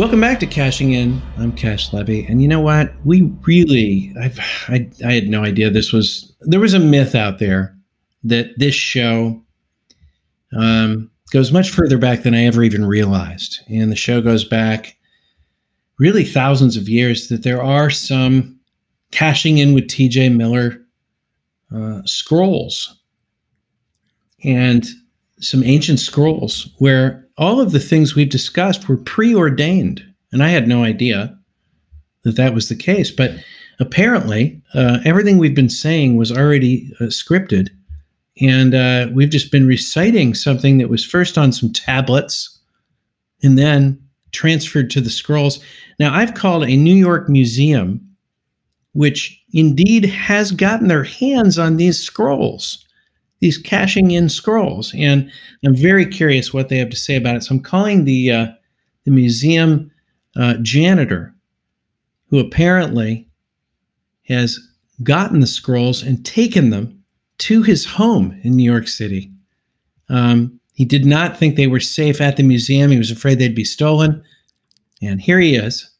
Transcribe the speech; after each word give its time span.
Welcome 0.00 0.22
back 0.22 0.40
to 0.40 0.46
Cashing 0.46 0.94
In. 0.94 1.20
I'm 1.36 1.52
Cash 1.52 1.92
Levy, 1.92 2.24
and 2.24 2.40
you 2.40 2.48
know 2.48 2.58
what? 2.58 2.90
We 3.04 3.20
really, 3.46 4.14
I've, 4.18 4.38
I, 4.66 4.88
I 5.04 5.12
had 5.12 5.28
no 5.28 5.44
idea 5.44 5.68
this 5.68 5.92
was. 5.92 6.34
There 6.40 6.58
was 6.58 6.72
a 6.72 6.78
myth 6.78 7.14
out 7.14 7.38
there 7.38 7.76
that 8.24 8.58
this 8.58 8.74
show 8.74 9.38
um, 10.56 11.10
goes 11.34 11.52
much 11.52 11.68
further 11.68 11.98
back 11.98 12.22
than 12.22 12.34
I 12.34 12.46
ever 12.46 12.62
even 12.62 12.86
realized, 12.86 13.60
and 13.68 13.92
the 13.92 13.96
show 13.96 14.22
goes 14.22 14.42
back 14.42 14.96
really 15.98 16.24
thousands 16.24 16.78
of 16.78 16.88
years. 16.88 17.28
That 17.28 17.42
there 17.42 17.62
are 17.62 17.90
some 17.90 18.58
cashing 19.10 19.58
in 19.58 19.74
with 19.74 19.88
T.J. 19.88 20.30
Miller 20.30 20.80
uh, 21.76 22.00
scrolls, 22.06 22.98
and 24.44 24.86
some 25.40 25.64
ancient 25.64 26.00
scrolls 26.00 26.68
where 26.78 27.26
all 27.38 27.60
of 27.60 27.72
the 27.72 27.80
things 27.80 28.14
we've 28.14 28.28
discussed 28.28 28.88
were 28.88 28.96
preordained. 28.96 30.04
And 30.32 30.42
I 30.42 30.48
had 30.48 30.68
no 30.68 30.84
idea 30.84 31.36
that 32.22 32.36
that 32.36 32.54
was 32.54 32.68
the 32.68 32.76
case. 32.76 33.10
But 33.10 33.32
apparently, 33.80 34.60
uh, 34.74 34.98
everything 35.04 35.38
we've 35.38 35.54
been 35.54 35.70
saying 35.70 36.16
was 36.16 36.30
already 36.30 36.92
uh, 37.00 37.04
scripted. 37.04 37.70
And 38.40 38.74
uh, 38.74 39.08
we've 39.12 39.30
just 39.30 39.50
been 39.50 39.66
reciting 39.66 40.34
something 40.34 40.78
that 40.78 40.88
was 40.88 41.04
first 41.04 41.36
on 41.36 41.52
some 41.52 41.72
tablets 41.72 42.58
and 43.42 43.58
then 43.58 44.00
transferred 44.32 44.90
to 44.90 45.00
the 45.00 45.10
scrolls. 45.10 45.60
Now, 45.98 46.14
I've 46.14 46.34
called 46.34 46.64
a 46.64 46.76
New 46.76 46.94
York 46.94 47.28
museum, 47.28 48.00
which 48.92 49.42
indeed 49.52 50.04
has 50.04 50.52
gotten 50.52 50.88
their 50.88 51.04
hands 51.04 51.58
on 51.58 51.76
these 51.76 52.00
scrolls 52.00 52.84
these 53.40 53.58
cashing 53.58 54.10
in 54.10 54.28
scrolls, 54.28 54.94
and 54.96 55.30
I'm 55.64 55.74
very 55.74 56.06
curious 56.06 56.52
what 56.52 56.68
they 56.68 56.78
have 56.78 56.90
to 56.90 56.96
say 56.96 57.16
about 57.16 57.36
it. 57.36 57.42
So 57.42 57.54
I'm 57.54 57.62
calling 57.62 58.04
the 58.04 58.32
uh, 58.32 58.46
the 59.04 59.10
museum 59.10 59.90
uh, 60.36 60.54
janitor, 60.62 61.34
who 62.28 62.38
apparently 62.38 63.26
has 64.28 64.58
gotten 65.02 65.40
the 65.40 65.46
scrolls 65.46 66.02
and 66.02 66.24
taken 66.24 66.70
them 66.70 67.02
to 67.38 67.62
his 67.62 67.84
home 67.86 68.38
in 68.44 68.54
New 68.54 68.70
York 68.70 68.86
City. 68.86 69.32
Um, 70.10 70.60
he 70.74 70.84
did 70.84 71.06
not 71.06 71.36
think 71.36 71.56
they 71.56 71.66
were 71.66 71.80
safe 71.80 72.20
at 72.20 72.36
the 72.36 72.42
museum. 72.42 72.90
He 72.90 72.98
was 72.98 73.10
afraid 73.10 73.38
they'd 73.38 73.54
be 73.54 73.64
stolen, 73.64 74.22
and 75.02 75.20
here 75.20 75.40
he 75.40 75.56
is. 75.56 75.90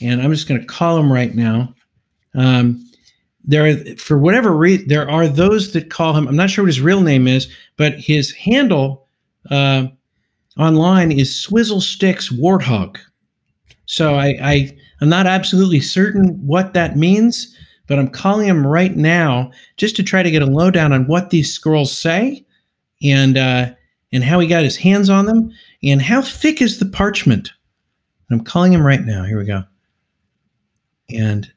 And 0.00 0.22
I'm 0.22 0.32
just 0.32 0.48
going 0.48 0.60
to 0.60 0.66
call 0.66 0.96
him 0.98 1.12
right 1.12 1.34
now. 1.34 1.74
Um, 2.34 2.89
there 3.44 3.66
are 3.66 3.96
for 3.96 4.18
whatever 4.18 4.52
reason 4.52 4.86
there 4.88 5.10
are 5.10 5.26
those 5.26 5.72
that 5.72 5.90
call 5.90 6.14
him 6.14 6.28
i'm 6.28 6.36
not 6.36 6.50
sure 6.50 6.64
what 6.64 6.68
his 6.68 6.80
real 6.80 7.00
name 7.00 7.26
is 7.26 7.48
but 7.76 7.94
his 7.94 8.32
handle 8.32 9.06
uh, 9.50 9.86
online 10.58 11.10
is 11.10 11.34
swizzle 11.34 11.80
sticks 11.80 12.30
warthog. 12.30 12.98
So 13.86 14.14
I, 14.14 14.36
I 14.42 14.78
i'm 15.00 15.08
not 15.08 15.26
absolutely 15.26 15.80
certain 15.80 16.34
what 16.46 16.74
that 16.74 16.96
means 16.96 17.56
but 17.86 17.98
i'm 17.98 18.08
calling 18.08 18.46
him 18.46 18.66
right 18.66 18.96
now 18.96 19.50
just 19.76 19.96
to 19.96 20.02
try 20.02 20.22
to 20.22 20.30
get 20.30 20.42
a 20.42 20.46
lowdown 20.46 20.92
on 20.92 21.06
what 21.06 21.30
these 21.30 21.52
scrolls 21.52 21.96
say 21.96 22.44
and 23.02 23.38
uh, 23.38 23.70
and 24.12 24.24
how 24.24 24.40
he 24.40 24.46
got 24.46 24.64
his 24.64 24.76
hands 24.76 25.08
on 25.08 25.26
them 25.26 25.52
and 25.82 26.02
how 26.02 26.22
thick 26.22 26.60
is 26.60 26.78
the 26.78 26.86
parchment. 26.86 27.52
I'm 28.30 28.42
calling 28.42 28.72
him 28.72 28.84
right 28.84 29.02
now. 29.02 29.24
Here 29.24 29.38
we 29.38 29.44
go. 29.44 29.64
And 31.10 31.50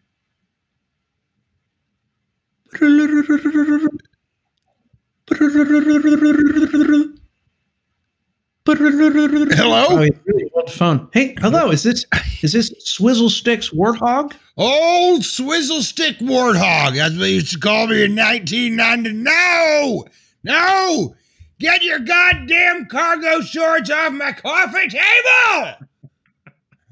Hello? 9.56 9.86
Oh, 9.90 10.08
really 10.26 10.50
phone. 10.70 11.10
Hey, 11.14 11.36
hello. 11.40 11.70
Is 11.70 11.84
this 11.84 12.06
is 12.42 12.54
this 12.54 12.74
Swizzle 12.80 13.30
Sticks 13.30 13.70
Warthog? 13.72 14.34
Old 14.58 15.24
Swizzle 15.24 15.82
Stick 15.82 16.18
Warthog. 16.20 16.96
That's 16.96 17.14
what 17.14 17.20
they 17.22 17.32
used 17.32 17.54
to 17.54 17.60
call 17.60 17.88
me 17.88 18.04
in 18.04 18.16
1990. 18.16 19.14
No! 19.14 20.06
No! 20.44 21.16
Get 21.60 21.84
your 21.84 22.00
goddamn 22.00 22.86
cargo 22.88 23.42
shorts 23.42 23.90
off 23.90 24.14
my 24.14 24.32
coffee 24.34 24.90
table! 24.90 25.74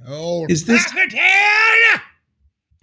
Old 0.07 0.51
Is 0.51 0.65
this- 0.65 0.85
Buckethead! 0.91 2.01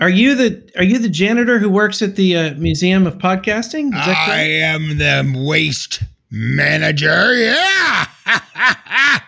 Are 0.00 0.08
you 0.08 0.36
the 0.36 0.70
are 0.76 0.84
you 0.84 0.98
the 1.00 1.08
janitor 1.08 1.58
who 1.58 1.68
works 1.68 2.02
at 2.02 2.14
the 2.14 2.36
uh, 2.36 2.54
Museum 2.54 3.06
of 3.06 3.18
Podcasting? 3.18 3.86
Is 3.86 4.06
that 4.06 4.28
I 4.28 4.42
am 4.42 4.98
the 4.98 5.44
waste 5.44 6.04
manager, 6.30 7.34
yeah! 7.34 8.06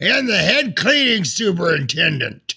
and 0.00 0.28
the 0.28 0.38
head 0.38 0.76
cleaning 0.76 1.24
superintendent. 1.24 2.54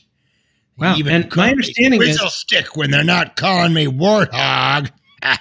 Wow, 0.78 0.96
Even 0.96 1.24
and 1.24 1.36
my 1.36 1.50
understanding 1.50 2.02
is- 2.02 2.22
Stick 2.34 2.76
when 2.76 2.92
they're 2.92 3.04
not 3.04 3.36
calling 3.36 3.74
me 3.74 3.88
Warthog. 3.88 4.92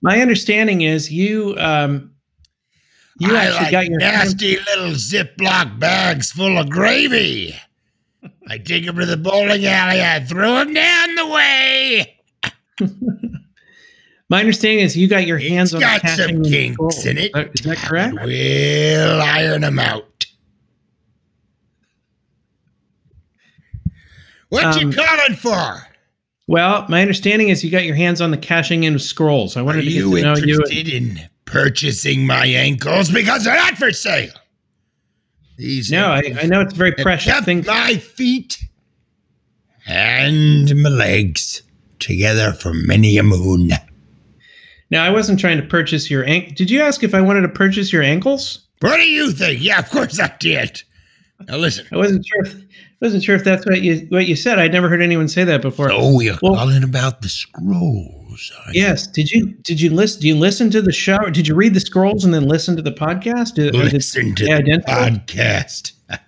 My 0.00 0.20
understanding 0.20 0.82
is 0.82 1.10
you 1.10 1.56
um 1.58 2.12
you 3.18 3.34
I 3.34 3.46
actually 3.46 3.62
like 3.64 3.72
got 3.72 3.86
your 3.86 3.98
nasty 3.98 4.56
little 4.58 4.92
Ziploc 4.92 5.80
bags 5.80 6.30
full 6.30 6.56
of 6.56 6.70
gravy. 6.70 7.56
I 8.48 8.58
take 8.58 8.84
him 8.84 8.96
to 8.96 9.06
the 9.06 9.16
bowling 9.16 9.64
alley. 9.66 10.02
I 10.02 10.20
throw 10.24 10.56
him 10.56 10.72
down 10.74 11.14
the 11.16 11.26
way. 11.26 12.20
my 14.30 14.40
understanding 14.40 14.80
is 14.80 14.96
you 14.96 15.06
got 15.08 15.26
your 15.26 15.38
hands 15.38 15.74
It's 15.74 15.76
on 15.76 15.80
got 15.80 16.02
the 16.02 16.08
some 16.08 16.42
kinks 16.44 17.04
in 17.04 17.18
it. 17.18 17.30
Uh, 17.34 17.44
that 17.64 17.76
correct? 17.78 18.14
We'll 18.22 19.20
iron 19.20 19.60
them 19.62 19.78
out. 19.78 20.26
What 24.48 24.64
Um, 24.64 24.78
you 24.80 24.92
calling 24.96 25.36
for? 25.36 25.86
Well, 26.46 26.86
my 26.88 27.02
understanding 27.02 27.50
is 27.50 27.62
you 27.62 27.70
got 27.70 27.84
your 27.84 27.96
hands 27.96 28.22
on 28.22 28.30
the 28.30 28.38
cashing 28.38 28.84
in 28.84 28.94
of 28.94 29.02
scrolls. 29.02 29.56
I 29.56 29.60
Are 29.60 29.64
wanted 29.64 29.82
to 29.82 29.90
get 29.90 29.92
you 29.94 30.16
to 30.16 30.22
know 30.22 30.36
you. 30.36 30.54
interested 30.54 30.88
in 30.88 31.20
purchasing 31.44 32.26
my 32.26 32.46
ankles 32.46 33.10
because 33.10 33.44
they're 33.44 33.54
not 33.56 33.76
for 33.76 33.92
sale? 33.92 34.32
These 35.58 35.90
No, 35.90 36.06
I, 36.06 36.32
I 36.40 36.46
know 36.46 36.60
it's 36.62 36.72
a 36.72 36.76
very 36.76 36.92
precious 36.92 37.38
thing. 37.44 37.64
my 37.66 37.96
feet 37.96 38.58
and 39.86 40.74
my 40.82 40.88
legs 40.88 41.62
together 41.98 42.52
for 42.52 42.72
many 42.72 43.18
a 43.18 43.22
moon. 43.22 43.70
Now, 44.90 45.04
I 45.04 45.10
wasn't 45.10 45.38
trying 45.40 45.58
to 45.60 45.66
purchase 45.66 46.10
your 46.10 46.24
ankle. 46.24 46.54
Did 46.56 46.70
you 46.70 46.80
ask 46.80 47.02
if 47.02 47.12
I 47.14 47.20
wanted 47.20 47.42
to 47.42 47.48
purchase 47.48 47.92
your 47.92 48.02
ankles? 48.02 48.66
What 48.80 48.96
do 48.96 49.02
you 49.02 49.32
think? 49.32 49.62
Yeah, 49.62 49.78
of 49.80 49.90
course 49.90 50.18
I 50.20 50.32
did. 50.38 50.82
Now 51.48 51.56
listen. 51.56 51.86
I 51.92 51.96
wasn't 51.96 52.24
sure. 52.26 52.42
If, 52.46 52.64
wasn't 53.00 53.22
sure 53.22 53.36
if 53.36 53.44
that's 53.44 53.64
what 53.66 53.80
you 53.82 54.06
what 54.10 54.26
you 54.26 54.34
said. 54.36 54.58
I'd 54.58 54.72
never 54.72 54.88
heard 54.88 55.02
anyone 55.02 55.28
say 55.28 55.44
that 55.44 55.62
before. 55.62 55.90
Oh, 55.92 56.20
you're 56.20 56.36
Well- 56.42 56.54
calling 56.54 56.82
about 56.84 57.20
the 57.22 57.28
scrolls. 57.28 58.17
I- 58.66 58.70
Yes. 58.74 59.06
Did 59.06 59.30
you 59.30 59.52
did 59.62 59.80
you 59.80 59.90
listen? 59.90 60.20
Do 60.22 60.28
you 60.28 60.36
listen 60.36 60.70
to 60.70 60.82
the 60.82 60.92
show? 60.92 61.16
Or 61.16 61.30
did 61.30 61.46
you 61.48 61.54
read 61.54 61.74
the 61.74 61.80
scrolls 61.80 62.24
and 62.24 62.32
then 62.32 62.46
listen 62.48 62.76
to 62.76 62.82
the 62.82 62.92
podcast? 62.92 63.54
Did, 63.54 63.74
or 63.74 63.82
did 63.84 63.92
Listen 63.94 64.34
to 64.36 64.44
the 64.44 64.82
podcast. 64.86 65.92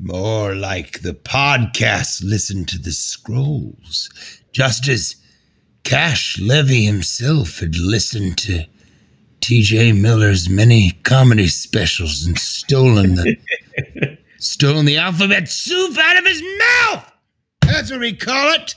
More 0.00 0.54
like 0.54 1.00
the 1.02 1.12
podcast 1.14 2.22
listen 2.22 2.64
to 2.66 2.78
the 2.78 2.92
scrolls. 2.92 4.08
Just 4.52 4.86
as 4.88 5.16
Cash 5.82 6.38
Levy 6.38 6.84
himself 6.84 7.58
had 7.58 7.76
listened 7.76 8.38
to 8.38 8.64
TJ 9.40 10.00
Miller's 10.00 10.48
many 10.48 10.92
comedy 11.02 11.48
specials 11.48 12.26
and 12.26 12.38
stolen 12.38 13.16
the 13.16 13.36
stolen 14.38 14.84
the 14.86 14.98
alphabet 14.98 15.48
soup 15.48 15.98
out 15.98 16.16
of 16.18 16.24
his 16.26 16.42
mouth. 16.58 17.12
That's 17.62 17.90
what 17.90 18.00
we 18.00 18.14
call 18.14 18.52
it. 18.54 18.74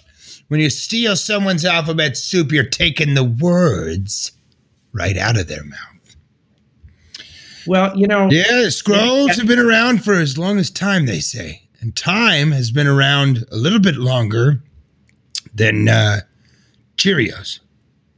When 0.52 0.60
you 0.60 0.70
steal 0.70 1.16
someone's 1.16 1.64
alphabet 1.64 2.18
soup, 2.18 2.52
you're 2.52 2.66
taking 2.66 3.14
the 3.14 3.24
words 3.24 4.34
right 4.92 5.16
out 5.18 5.40
of 5.40 5.48
their 5.48 5.64
mouth. 5.64 6.16
Well, 7.66 7.98
you 7.98 8.06
know, 8.06 8.30
Yeah, 8.30 8.64
the 8.64 8.70
scrolls 8.70 9.38
have 9.38 9.48
been 9.48 9.60
around 9.60 10.04
for 10.04 10.14
as 10.16 10.38
long 10.38 10.58
as 10.58 10.70
time, 10.70 11.06
they 11.06 11.22
say. 11.22 11.62
And 11.80 11.96
time 11.96 12.52
has 12.52 12.70
been 12.70 12.86
around 12.86 13.46
a 13.50 13.56
little 13.56 13.80
bit 13.80 13.96
longer 13.96 14.62
than 15.56 15.88
uh, 15.88 16.20
Cheerios. 16.98 17.62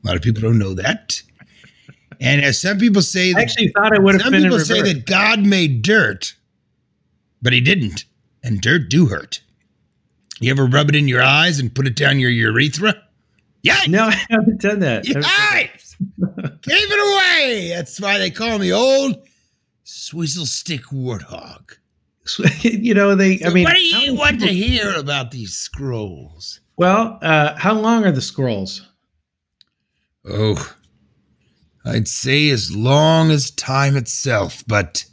A 0.04 0.08
lot 0.08 0.16
of 0.16 0.24
people 0.24 0.42
don't 0.42 0.58
know 0.58 0.74
that. 0.74 1.22
And 2.20 2.44
as 2.44 2.60
some 2.60 2.80
people 2.80 3.04
say, 3.04 3.32
I 3.38 3.42
actually 3.42 3.68
thought 3.68 3.94
it 3.94 4.02
would 4.02 4.20
have 4.20 4.32
been 4.32 4.42
in 4.42 4.50
people 4.50 4.60
say 4.60 4.82
that 4.82 5.06
God 5.06 5.46
made 5.46 5.84
dirt, 5.84 6.34
but 7.44 7.54
he 7.54 7.62
didn't. 7.62 8.06
And 8.42 8.60
dirt 8.60 8.90
do 8.90 9.06
hurt. 9.06 9.42
You 10.44 10.52
ever 10.52 10.66
rub 10.66 10.90
it 10.90 10.96
in 10.96 11.08
your 11.08 11.22
eyes 11.22 11.60
and 11.60 11.74
put 11.74 11.88
it 11.88 11.96
down 11.96 12.20
your 12.20 12.30
urethra? 12.30 12.96
Yeah. 13.62 13.80
no, 13.88 14.06
I 14.06 14.22
haven't 14.30 14.62
done 14.62 14.80
that. 14.80 15.06
Yikes! 15.06 15.96
Gave 16.62 16.92
it 16.92 17.14
away. 17.14 17.70
That's 17.70 18.00
why 18.00 18.18
they 18.18 18.30
call 18.30 18.60
me 18.60 18.74
old 18.74 19.16
swizzle 19.84 20.46
stick 20.46 20.84
warthog. 20.92 21.78
you 22.62 22.94
know, 22.94 23.16
they. 23.16 23.42
I 23.46 23.50
mean, 23.50 23.66
what 23.66 23.76
do 23.76 23.82
you 23.82 24.16
want 24.16 24.40
to 24.42 24.48
hear 24.48 24.94
about 24.96 25.32
these 25.32 25.54
scrolls? 25.54 26.62
Well, 26.78 27.20
uh, 27.22 27.56
how 27.58 27.74
long 27.74 28.06
are 28.06 28.12
the 28.12 28.22
scrolls? 28.22 28.88
Oh, 30.26 30.74
I'd 31.86 32.08
say 32.08 32.50
as 32.50 32.74
long 32.74 33.30
as 33.30 33.52
time 33.52 33.98
itself, 33.98 34.64
but 34.68 35.06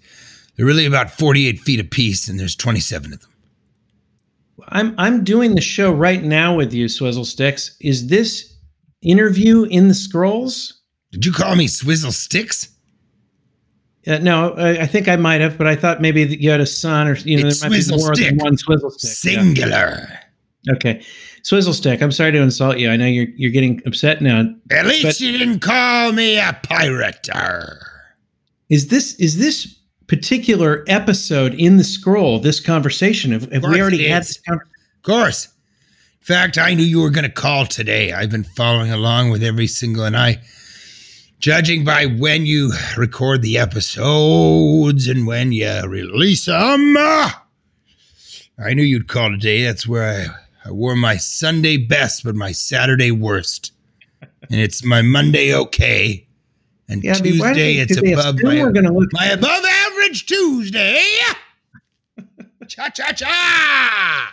they're 0.57 0.67
really 0.67 0.87
about 0.87 1.11
48 1.11 1.59
feet 1.61 1.81
apiece, 1.81 2.29
and 2.29 2.39
there's 2.39 2.55
27 2.55 3.13
of 3.13 3.21
them. 3.21 3.31
I'm 4.69 4.95
I'm 4.99 5.25
doing 5.25 5.55
the 5.55 5.61
show 5.61 5.93
right 5.93 6.23
now 6.23 6.55
with 6.57 6.73
you, 6.73 6.89
Swizzle 6.89 7.25
Sticks. 7.25 7.77
Is 7.81 8.09
this 8.09 8.55
interview 9.03 9.65
in 9.65 9.89
the 9.89 9.95
scrolls? 9.95 10.81
Did 11.13 11.27
you 11.27 11.33
call 11.33 11.57
me 11.57 11.67
swizzle 11.67 12.13
sticks? 12.13 12.69
Uh, 14.07 14.19
no, 14.19 14.55
I, 14.55 14.83
I 14.83 14.87
think 14.87 15.09
I 15.09 15.17
might 15.17 15.41
have, 15.41 15.59
but 15.59 15.67
I 15.67 15.77
thought 15.77 16.01
maybe 16.01 16.25
that 16.25 16.41
you 16.41 16.51
had 16.51 16.61
a 16.61 16.67
son, 16.67 17.07
or 17.07 17.17
you 17.17 17.41
know, 17.41 17.49
It's 17.49 17.61
there 17.61 17.71
might 17.71 17.87
be 17.87 17.97
more 17.97 18.15
than 18.15 18.39
one 18.39 18.57
Swizzle 18.57 18.91
Stick. 18.91 19.35
Yeah. 19.35 19.41
Singular. 19.43 20.09
Okay, 20.73 21.03
Swizzle 21.43 21.75
Stick. 21.75 22.01
I'm 22.01 22.13
sorry 22.13 22.33
to 22.33 22.39
insult 22.41 22.79
you. 22.79 22.91
I 22.91 22.97
know 22.97 23.07
you're 23.07 23.29
you're 23.37 23.51
getting 23.51 23.83
upset 23.87 24.23
now. 24.23 24.45
At 24.71 24.87
least 24.87 25.05
But- 25.05 25.21
you 25.21 25.37
didn't 25.37 25.61
call 25.61 26.13
me 26.13 26.39
a 26.39 26.59
pirate. 26.63 27.29
Is 28.71 28.89
this 28.89 29.15
is 29.17 29.37
this 29.39 29.77
particular 30.11 30.85
episode 30.89 31.55
in 31.55 31.77
the 31.77 31.85
scroll? 31.85 32.41
This 32.41 32.59
conversation? 32.59 33.31
Have, 33.31 33.51
have 33.53 33.63
we 33.63 33.81
already 33.81 34.09
had 34.09 34.23
this 34.23 34.41
conversation? 34.41 34.75
Of 34.97 35.03
course. 35.05 35.47
In 35.47 36.25
fact, 36.25 36.59
I 36.59 36.75
knew 36.75 36.83
you 36.83 37.01
were 37.01 37.11
going 37.11 37.25
to 37.25 37.31
call 37.31 37.65
today. 37.65 38.13
I've 38.13 38.29
been 38.29 38.43
following 38.43 38.91
along 38.91 39.31
with 39.31 39.45
every 39.45 39.69
single, 39.69 40.05
and 40.05 40.17
I, 40.17 40.41
judging 41.39 41.85
by 41.85 42.07
when 42.07 42.45
you 42.45 42.73
record 42.97 43.43
the 43.43 43.57
episodes 43.59 45.07
and 45.07 45.29
when 45.29 45.53
you 45.53 45.81
release 45.87 46.47
them, 46.47 46.97
uh, 46.99 47.31
I 48.59 48.75
knew 48.75 48.83
you'd 48.83 49.07
call 49.07 49.31
today. 49.31 49.63
That's 49.63 49.87
where 49.87 50.35
I, 50.65 50.69
I 50.69 50.73
wore 50.73 50.97
my 50.97 51.19
Sunday 51.19 51.77
best, 51.77 52.25
but 52.25 52.35
my 52.35 52.51
Saturday 52.51 53.13
worst. 53.13 53.71
And 54.23 54.61
it's 54.61 54.85
my 54.85 55.03
Monday 55.03 55.55
okay. 55.55 56.27
And 56.89 57.05
Yeah, 57.05 57.15
I 57.15 57.23
mean, 57.23 57.35
Tuesday, 57.35 57.75
it's 57.77 57.97
above 57.97 58.43
my, 58.43 58.65
my 59.13 59.27
above 59.27 59.65
Tuesday. 60.13 61.01
cha 62.69 62.89
cha 62.91 63.13
cha. 63.13 64.33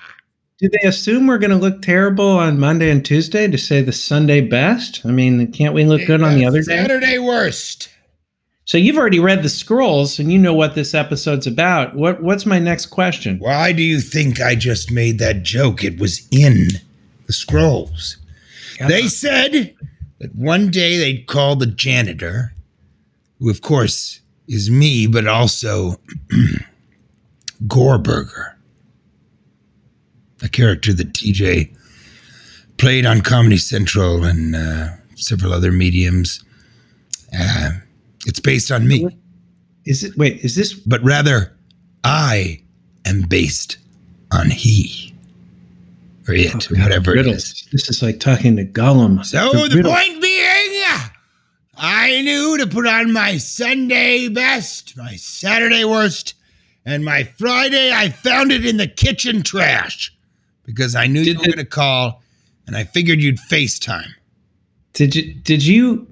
Do 0.60 0.70
they 0.70 0.88
assume 0.88 1.28
we're 1.28 1.38
going 1.38 1.52
to 1.52 1.58
look 1.58 1.84
terrible 1.84 2.30
on 2.30 2.60
Monday 2.60 2.90
and 2.90 3.06
Tuesday 3.06 3.48
to 3.48 3.58
say 3.60 3.82
the 3.82 3.92
Sunday 3.92 4.42
best? 4.42 5.06
I 5.06 5.10
mean, 5.10 5.52
can't 5.52 5.76
we 5.76 5.86
look 5.86 6.06
good 6.08 6.24
on 6.24 6.34
the 6.34 6.46
other 6.48 6.62
day? 6.62 6.78
Saturday 6.78 7.20
worst. 7.20 7.90
So 8.66 8.78
you've 8.78 8.98
already 8.98 9.20
read 9.20 9.44
the 9.44 9.50
scrolls 9.50 10.20
and 10.20 10.32
you 10.32 10.40
know 10.40 10.54
what 10.54 10.76
this 10.76 10.94
episode's 10.94 11.48
about. 11.48 11.96
What 11.96 12.22
what's 12.22 12.46
my 12.46 12.60
next 12.60 12.88
question? 12.88 13.38
Why 13.40 13.72
do 13.72 13.84
you 13.84 14.02
think 14.02 14.42
I 14.42 14.56
just 14.56 14.92
made 14.92 15.20
that 15.20 15.44
joke? 15.44 15.84
It 15.84 16.00
was 16.00 16.28
in 16.32 16.68
the 17.28 17.34
scrolls. 17.34 18.18
They 18.88 19.08
said 19.08 19.74
that 20.20 20.36
one 20.36 20.70
day 20.70 20.98
they'd 20.98 21.28
call 21.28 21.56
the 21.56 21.66
janitor, 21.66 22.54
who 23.40 23.50
of 23.50 23.62
course 23.62 24.20
is 24.48 24.70
me, 24.70 25.08
but 25.08 25.28
also 25.28 25.96
Gorburger, 27.68 28.54
a 30.44 30.50
character 30.50 30.94
that 30.94 31.14
TJ 31.14 31.76
played 32.78 33.06
on 33.06 33.22
Comedy 33.22 33.58
Central 33.58 34.24
and 34.24 34.56
uh, 34.56 34.90
several 35.16 35.54
other 35.54 35.72
mediums. 35.72 36.44
Uh, 37.38 37.72
it's 38.26 38.40
based 38.40 38.72
on 38.72 38.88
me. 38.88 39.08
Is 39.86 40.04
it 40.04 40.18
wait, 40.18 40.44
is 40.44 40.56
this 40.56 40.74
but 40.74 41.02
rather 41.04 41.54
I 42.04 42.62
am 43.06 43.22
based 43.22 43.78
on 44.32 44.50
he 44.50 45.14
or 46.28 46.34
it, 46.34 46.72
or 46.72 46.76
whatever 46.76 47.16
it 47.16 47.26
is. 47.26 47.68
This 47.72 47.90
is 47.90 48.04
like 48.04 48.20
talking 48.20 48.58
to 48.58 48.66
Gollum. 48.66 49.26
So 49.26 49.52
The 49.52 49.78
the 49.78 49.84
point 49.84 50.17
I 51.78 52.22
knew 52.22 52.58
to 52.58 52.68
put 52.68 52.88
on 52.88 53.14
my 53.14 53.38
Sunday 53.38 54.30
best, 54.30 54.98
my 54.98 55.16
Saturday 55.16 55.86
worst, 55.86 56.34
and 56.86 57.06
my 57.06 57.24
Friday 57.38 57.92
I 57.94 58.10
found 58.10 58.52
it 58.52 58.66
in 58.66 58.78
the 58.78 58.88
kitchen 58.88 59.44
trash 59.44 60.12
because 60.64 60.96
I 60.96 61.08
knew 61.08 61.22
you 61.22 61.38
were 61.38 61.46
going 61.46 61.58
to 61.58 61.66
call 61.66 62.24
and 62.66 62.76
I 62.76 62.84
figured 62.84 63.22
you'd 63.22 63.38
FaceTime. 63.38 64.10
Did 64.94 65.16
you 65.16 65.34
did 65.36 65.64
you 65.66 66.12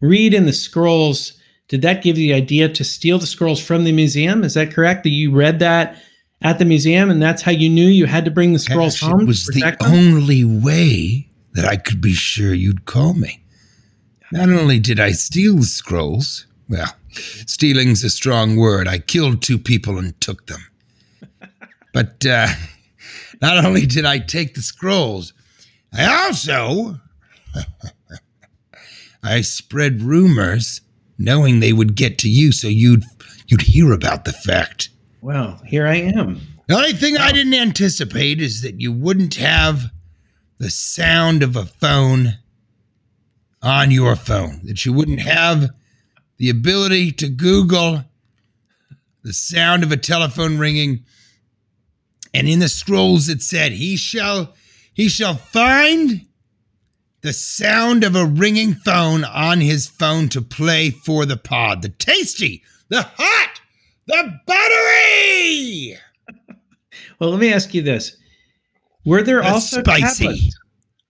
read 0.00 0.34
in 0.34 0.46
the 0.46 0.52
scrolls? 0.52 1.40
Did 1.68 1.82
that 1.82 2.02
give 2.02 2.18
you 2.18 2.32
the 2.32 2.34
idea 2.34 2.68
to 2.68 2.84
steal 2.84 3.18
the 3.18 3.26
scrolls 3.26 3.62
from 3.62 3.84
the 3.84 3.92
museum? 3.92 4.42
Is 4.42 4.54
that 4.54 4.72
correct? 4.72 5.04
That 5.04 5.10
you 5.10 5.32
read 5.32 5.60
that 5.60 5.96
at 6.42 6.58
the 6.58 6.64
museum, 6.64 7.08
and 7.08 7.22
that's 7.22 7.40
how 7.40 7.52
you 7.52 7.70
knew 7.70 7.86
you 7.86 8.06
had 8.06 8.24
to 8.24 8.30
bring 8.30 8.52
the 8.52 8.58
scrolls 8.58 9.00
Gosh, 9.00 9.10
home? 9.10 9.20
it 9.20 9.26
was 9.26 9.46
the 9.46 9.60
them? 9.60 9.76
only 9.82 10.44
way 10.44 11.30
that 11.52 11.64
I 11.64 11.76
could 11.76 12.00
be 12.00 12.12
sure 12.12 12.52
you'd 12.52 12.84
call 12.84 13.14
me. 13.14 13.43
Not 14.32 14.48
only 14.48 14.78
did 14.78 14.98
I 15.00 15.12
steal 15.12 15.56
the 15.56 15.64
scrolls, 15.64 16.46
well, 16.68 16.94
stealing's 17.12 18.02
a 18.04 18.10
strong 18.10 18.56
word. 18.56 18.88
I 18.88 18.98
killed 18.98 19.42
two 19.42 19.58
people 19.58 19.98
and 19.98 20.18
took 20.20 20.46
them. 20.46 20.64
But 21.92 22.26
uh, 22.26 22.48
not 23.42 23.64
only 23.64 23.86
did 23.86 24.04
I 24.04 24.18
take 24.18 24.54
the 24.54 24.62
scrolls, 24.62 25.32
I 25.92 26.26
also 26.26 26.98
I 29.22 29.40
spread 29.42 30.02
rumors 30.02 30.80
knowing 31.18 31.60
they 31.60 31.72
would 31.72 31.94
get 31.94 32.18
to 32.18 32.28
you 32.28 32.52
so 32.52 32.68
you'd 32.68 33.04
you'd 33.46 33.62
hear 33.62 33.92
about 33.92 34.24
the 34.24 34.32
fact. 34.32 34.88
Well, 35.20 35.60
here 35.64 35.86
I 35.86 35.96
am. 35.96 36.40
The 36.66 36.74
only 36.74 36.92
thing 36.92 37.16
I 37.16 37.32
didn't 37.32 37.54
anticipate 37.54 38.40
is 38.40 38.62
that 38.62 38.80
you 38.80 38.90
wouldn't 38.92 39.34
have 39.34 39.84
the 40.58 40.70
sound 40.70 41.42
of 41.42 41.56
a 41.56 41.66
phone 41.66 42.38
on 43.64 43.90
your 43.90 44.14
phone, 44.14 44.60
that 44.64 44.84
you 44.84 44.92
wouldn't 44.92 45.20
have 45.20 45.70
the 46.36 46.50
ability 46.50 47.10
to 47.12 47.28
Google 47.28 48.04
the 49.22 49.32
sound 49.32 49.82
of 49.82 49.90
a 49.90 49.96
telephone 49.96 50.58
ringing. 50.58 51.04
And 52.34 52.46
in 52.48 52.58
the 52.58 52.68
scrolls 52.68 53.28
it 53.28 53.40
said, 53.42 53.72
He 53.72 53.96
shall 53.96 54.54
he 54.92 55.08
shall 55.08 55.34
find 55.34 56.26
the 57.22 57.32
sound 57.32 58.04
of 58.04 58.14
a 58.14 58.26
ringing 58.26 58.74
phone 58.74 59.24
on 59.24 59.60
his 59.60 59.86
phone 59.86 60.28
to 60.28 60.42
play 60.42 60.90
for 60.90 61.24
the 61.24 61.38
pod. 61.38 61.80
The 61.80 61.88
tasty, 61.88 62.62
the 62.90 63.02
hot, 63.16 63.60
the 64.06 64.40
buttery. 64.46 65.98
Well, 67.20 67.30
let 67.30 67.40
me 67.40 67.52
ask 67.52 67.72
you 67.72 67.80
this: 67.82 68.16
Were 69.04 69.22
there 69.22 69.40
That's 69.40 69.54
also 69.54 69.80
spicy. 69.82 70.24
tablets? 70.24 70.58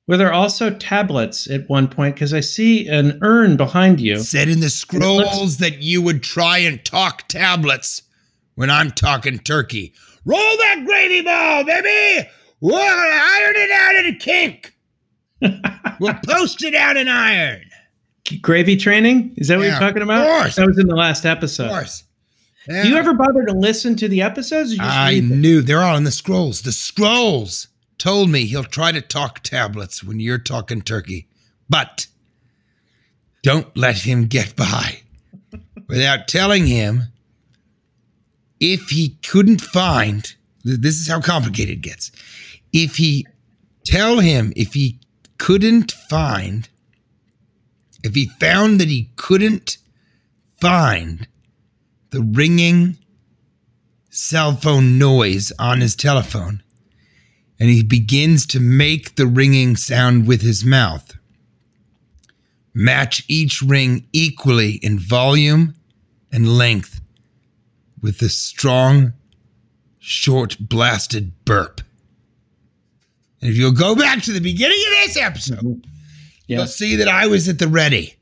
Were 0.07 0.17
there 0.19 0.33
also 0.33 0.71
tablets 0.71 1.49
at 1.51 1.69
one 1.69 1.89
point? 1.89 2.15
Because 2.15 2.35
I 2.35 2.41
see 2.41 2.87
an 2.89 3.19
urn 3.23 3.57
behind 3.57 4.01
you. 4.01 4.19
said 4.19 4.49
in 4.49 4.61
the 4.61 4.69
scrolls 4.69 5.57
that 5.59 5.83
you 5.83 6.03
would 6.03 6.23
try 6.23 6.59
and 6.59 6.85
talk 6.85 7.27
tablets 7.29 8.03
when 8.55 8.69
I'm 8.71 8.91
talking 8.91 9.39
turkey. 9.39 9.95
Roll 10.27 10.39
that 10.39 10.83
gravy 10.85 11.23
ball, 11.23 11.65
baby! 11.65 12.29
Whoa, 12.61 12.79
iron 12.79 13.55
it 13.57 13.71
out 13.71 13.95
in 13.97 14.07
a 14.15 14.17
kink. 14.19 14.75
we'll 16.01 16.15
post 16.27 16.63
it 16.63 16.75
out 16.75 16.97
in 16.97 17.09
iron. 17.09 17.63
Gravy 18.41 18.77
training? 18.77 19.35
Is 19.37 19.49
that 19.49 19.59
what 19.59 19.65
Yeah, 19.65 19.73
you're 19.73 19.81
talking 19.81 20.03
about? 20.03 20.23
of 20.23 20.27
course. 20.29 20.57
That 20.57 20.67
was 20.67 20.79
in 20.79 20.87
the 20.87 20.95
last 20.97 21.27
episode. 21.27 21.65
Of 21.67 21.71
course. 21.73 22.05
Do 22.67 22.89
you 22.89 22.97
ever 22.97 23.13
bother 23.13 23.45
to 23.45 23.53
listen 23.53 23.95
to 23.97 24.09
the 24.09 24.23
episodes? 24.23 24.73
Or 24.73 24.77
just 24.77 24.89
I 24.89 25.21
knew 25.21 25.61
they're 25.61 25.83
all 25.83 25.97
in 25.99 26.05
the 26.05 26.11
scrolls. 26.11 26.63
The 26.63 26.73
scrolls 26.73 27.69
told 28.05 28.29
me 28.29 28.45
he'll 28.45 28.63
try 28.63 28.93
to 28.93 29.01
talk 29.01 29.43
tablets 29.43 30.05
when 30.05 30.21
you're 30.21 30.37
talking 30.37 30.83
turkey, 30.83 31.27
but 31.71 32.07
don't 33.43 33.75
let 33.75 33.97
him 33.97 34.27
get 34.27 34.55
by 34.55 35.01
without 35.89 36.29
telling 36.29 36.67
him 36.67 37.05
if 38.61 38.91
he 38.91 39.17
couldn't 39.27 39.63
find. 39.63 40.35
This 40.65 41.01
is 41.01 41.09
how 41.09 41.23
complicated 41.23 41.79
it 41.79 41.81
gets. 41.81 42.13
If 42.75 42.97
he 42.97 43.27
tell 43.87 44.21
him 44.21 44.53
if 44.55 44.75
he 44.75 45.01
couldn't 45.39 45.93
find, 45.93 46.69
if 48.03 48.15
he 48.15 48.27
found 48.39 48.81
that 48.83 48.89
he 48.89 49.09
couldn't 49.17 49.79
find 50.61 51.27
the 52.11 52.21
ringing 52.21 52.99
cell 54.11 54.55
phone 54.55 54.99
noise 54.99 55.53
on 55.59 55.81
his 55.81 55.97
telephone 55.97 56.63
and 57.65 57.73
he 57.73 57.83
begins 57.83 58.45
to 58.45 58.61
make 58.61 59.17
the 59.17 59.27
ringing 59.27 59.75
sound 59.75 60.27
with 60.27 60.43
his 60.43 60.67
mouth. 60.67 61.17
Match 62.75 63.25
each 63.27 63.63
ring 63.63 64.07
equally 64.13 64.73
in 64.83 64.99
volume 64.99 65.75
and 66.31 66.59
length 66.59 67.01
with 68.03 68.21
a 68.21 68.29
strong, 68.29 69.15
short, 69.99 70.59
blasted 70.61 71.33
burp. 71.47 71.81
And 73.41 73.49
if 73.49 73.57
you'll 73.57 73.73
go 73.73 73.97
back 73.97 74.23
to 74.25 74.33
the 74.35 74.43
beginning 74.43 74.85
of 74.87 75.07
this 75.07 75.17
episode, 75.17 75.59
mm-hmm. 75.61 75.91
Yeah. 76.47 76.59
you'll 76.59 76.67
see 76.67 76.97
that 76.97 77.09
I 77.09 77.27
was 77.29 77.49
at 77.49 77.59
the 77.59 77.69
ready. 77.69 78.15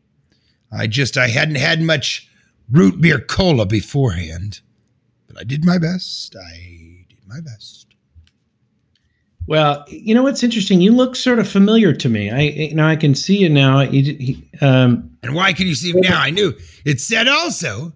I 0.71 0.87
just 0.87 1.19
I 1.19 1.27
hadn't 1.27 1.57
had 1.57 1.83
much 1.83 2.31
root 2.71 3.01
beer 3.01 3.19
cola 3.19 3.67
beforehand, 3.67 4.61
but 5.27 5.37
I 5.37 5.43
did 5.43 5.65
my 5.65 5.79
best. 5.79 6.37
I 6.37 7.07
did 7.09 7.27
my 7.27 7.41
best. 7.41 7.92
Well, 9.49 9.85
you 9.89 10.15
know 10.15 10.23
what's 10.23 10.43
interesting? 10.43 10.81
You 10.81 10.93
look 10.93 11.17
sort 11.17 11.39
of 11.39 11.49
familiar 11.49 11.93
to 11.93 12.09
me. 12.09 12.31
I 12.31 12.73
know 12.75 12.87
I 12.87 12.97
can 12.97 13.15
see 13.15 13.39
you 13.39 13.49
now. 13.49 13.81
He, 13.81 14.49
um, 14.61 15.11
And 15.23 15.35
why 15.35 15.53
can 15.53 15.67
you 15.67 15.75
see 15.75 15.93
me 15.93 16.03
now? 16.03 16.21
I 16.21 16.31
knew 16.31 16.55
it 16.85 17.01
said 17.01 17.29
also 17.29 17.93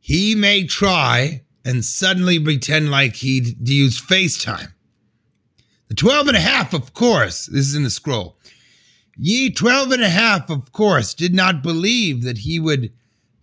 he 0.00 0.34
may 0.34 0.64
try 0.64 1.42
and 1.64 1.84
suddenly 1.84 2.38
pretend 2.38 2.90
like 2.90 3.14
he'd 3.14 3.68
use 3.68 4.00
FaceTime. 4.00 4.72
The 5.88 5.94
12 5.94 6.28
and 6.28 6.36
a 6.36 6.40
half, 6.40 6.74
of 6.74 6.92
course, 6.92 7.46
this 7.46 7.68
is 7.68 7.74
in 7.74 7.84
the 7.84 7.90
scroll. 7.90 8.36
Ye 9.16 9.50
12 9.50 9.92
and 9.92 10.02
a 10.02 10.08
half, 10.08 10.50
of 10.50 10.72
course, 10.72 11.14
did 11.14 11.34
not 11.34 11.62
believe 11.62 12.22
that 12.24 12.38
he 12.38 12.58
would 12.58 12.92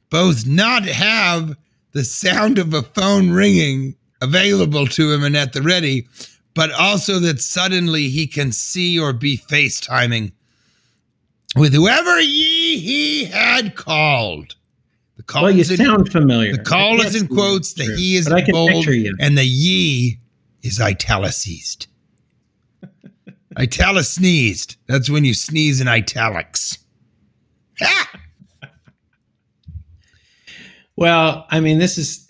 both 0.09 0.45
not 0.45 0.83
have 0.83 1.55
the 1.93 2.03
sound 2.03 2.59
of 2.59 2.73
a 2.73 2.81
phone 2.81 3.31
ringing 3.31 3.95
available 4.21 4.85
to 4.88 5.11
him 5.11 5.23
and 5.23 5.35
at 5.35 5.53
the 5.53 5.61
ready, 5.61 6.07
but 6.53 6.72
also 6.72 7.20
that 7.20 7.41
suddenly 7.41 8.10
he 8.10 8.27
can 8.27 8.51
see 8.51 9.00
or 9.00 9.13
be 9.13 9.38
FaceTiming 9.38 10.31
with 11.55 11.74
whoever 11.74 12.20
ye 12.20 12.77
he 12.79 13.25
had 13.25 13.75
called. 13.75 14.55
The 15.17 15.24
call 15.24 15.43
well, 15.43 15.51
you 15.51 15.62
is 15.62 15.72
in, 15.72 15.77
sound 15.77 16.12
familiar. 16.12 16.53
the 16.53 16.63
call 16.63 17.00
is 17.01 17.20
in 17.20 17.27
quotes, 17.27 17.74
the 17.74 17.84
he 17.96 18.15
is 18.15 18.27
in 18.27 18.46
bold, 18.51 18.88
and 19.20 19.38
the 19.38 19.46
ye 19.46 20.20
is 20.63 20.79
italicized. 20.81 21.88
Italic 23.58 24.05
sneezed. 24.05 24.77
That's 24.88 25.10
when 25.10 25.25
you 25.25 25.34
sneeze 25.34 25.81
in 25.81 25.88
italics. 25.88 26.79
Ha! 27.79 28.12
Well, 30.96 31.46
I 31.50 31.60
mean, 31.60 31.79
this 31.79 31.98
is 31.98 32.29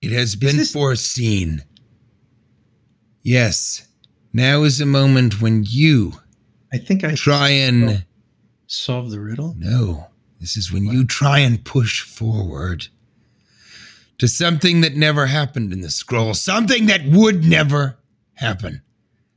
It 0.00 0.12
has 0.12 0.36
been 0.36 0.56
this- 0.56 0.72
foreseen. 0.72 1.62
Yes, 3.26 3.88
now 4.32 4.62
is 4.62 4.78
the 4.78 4.86
moment 4.86 5.42
when 5.42 5.64
you 5.66 6.12
I 6.72 6.78
think 6.78 7.02
I 7.02 7.16
try 7.16 7.48
and. 7.48 8.04
solve 8.68 9.10
the 9.10 9.18
riddle. 9.18 9.56
No, 9.58 10.06
this 10.38 10.56
is 10.56 10.72
when 10.72 10.84
you 10.86 11.04
try 11.04 11.40
and 11.40 11.64
push 11.64 12.02
forward 12.02 12.86
to 14.18 14.28
something 14.28 14.80
that 14.82 14.94
never 14.94 15.26
happened 15.26 15.72
in 15.72 15.80
the 15.80 15.90
scroll, 15.90 16.34
something 16.34 16.86
that 16.86 17.04
would 17.04 17.44
never 17.44 17.98
happen. 18.34 18.82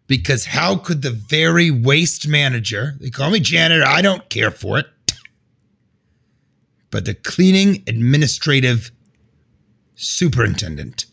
Because 0.06 0.46
how 0.46 0.76
could 0.76 1.02
the 1.02 1.10
very 1.10 1.72
waste 1.72 2.28
manager, 2.28 2.94
they 3.00 3.10
call 3.10 3.32
me 3.32 3.40
janitor, 3.40 3.84
I 3.84 4.04
don't 4.04 4.30
care 4.30 4.52
for 4.52 4.78
it, 4.78 4.86
but 6.92 7.06
the 7.06 7.16
cleaning 7.16 7.84
administrative 7.88 8.92
superintendent, 9.96 11.08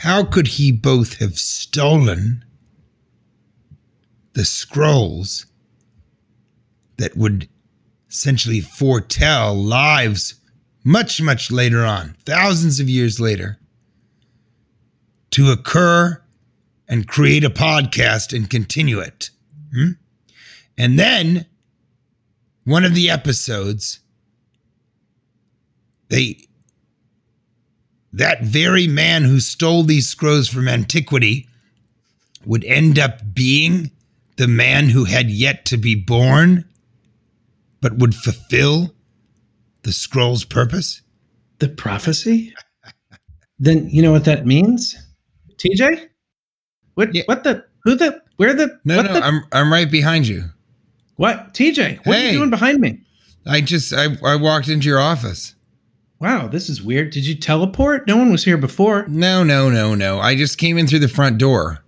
how 0.00 0.24
could 0.24 0.46
he 0.46 0.72
both 0.72 1.18
have 1.18 1.38
stolen 1.38 2.42
the 4.32 4.46
scrolls 4.46 5.44
that 6.96 7.14
would 7.18 7.46
essentially 8.08 8.62
foretell 8.62 9.54
lives 9.54 10.36
much, 10.84 11.20
much 11.20 11.50
later 11.50 11.84
on, 11.84 12.16
thousands 12.24 12.80
of 12.80 12.88
years 12.88 13.20
later, 13.20 13.58
to 15.32 15.50
occur 15.50 16.18
and 16.88 17.06
create 17.06 17.44
a 17.44 17.50
podcast 17.50 18.34
and 18.34 18.48
continue 18.48 19.00
it. 19.00 19.28
Hmm? 19.74 19.90
And 20.78 20.98
then 20.98 21.44
one 22.64 22.86
of 22.86 22.94
the 22.94 23.10
episodes, 23.10 24.00
they 26.08 26.38
that 28.12 28.42
very 28.42 28.86
man 28.86 29.22
who 29.24 29.40
stole 29.40 29.82
these 29.84 30.08
scrolls 30.08 30.48
from 30.48 30.68
antiquity 30.68 31.46
would 32.44 32.64
end 32.64 32.98
up 32.98 33.20
being 33.34 33.90
the 34.36 34.48
man 34.48 34.88
who 34.88 35.04
had 35.04 35.30
yet 35.30 35.64
to 35.66 35.76
be 35.76 35.94
born 35.94 36.64
but 37.80 37.98
would 37.98 38.14
fulfill 38.14 38.92
the 39.82 39.92
scroll's 39.92 40.44
purpose? 40.44 41.02
The 41.58 41.68
prophecy? 41.68 42.54
then 43.58 43.88
you 43.90 44.00
know 44.00 44.10
what 44.12 44.24
that 44.24 44.46
means? 44.46 44.96
TJ? 45.58 46.08
What 46.94 47.14
Yeah. 47.14 47.22
what 47.26 47.44
the 47.44 47.64
who 47.84 47.94
the 47.94 48.20
where 48.36 48.54
the 48.54 48.78
No, 48.84 48.96
what 48.96 49.06
no, 49.06 49.12
the, 49.14 49.24
I'm 49.24 49.42
I'm 49.52 49.72
right 49.72 49.90
behind 49.90 50.26
you. 50.26 50.44
what 51.16 51.52
TJ? 51.54 52.04
What 52.06 52.16
are 52.16 52.26
you 52.26 52.32
doing 52.32 52.50
behind 52.50 52.80
me? 52.80 52.98
I 53.46 53.60
just 53.60 53.92
I, 53.92 54.16
I 54.24 54.36
walked 54.36 54.68
into 54.68 54.88
your 54.88 55.00
office. 55.00 55.54
Wow, 56.20 56.48
this 56.48 56.68
is 56.68 56.82
weird. 56.82 57.10
Did 57.10 57.26
you 57.26 57.34
teleport? 57.34 58.06
No 58.06 58.16
one 58.16 58.30
was 58.30 58.44
here 58.44 58.58
before. 58.58 59.06
No, 59.08 59.42
no, 59.42 59.70
no, 59.70 59.94
no. 59.94 60.20
I 60.20 60.34
just 60.34 60.58
came 60.58 60.76
in 60.76 60.86
through 60.86 60.98
the 60.98 61.08
front 61.08 61.38
door. 61.38 61.78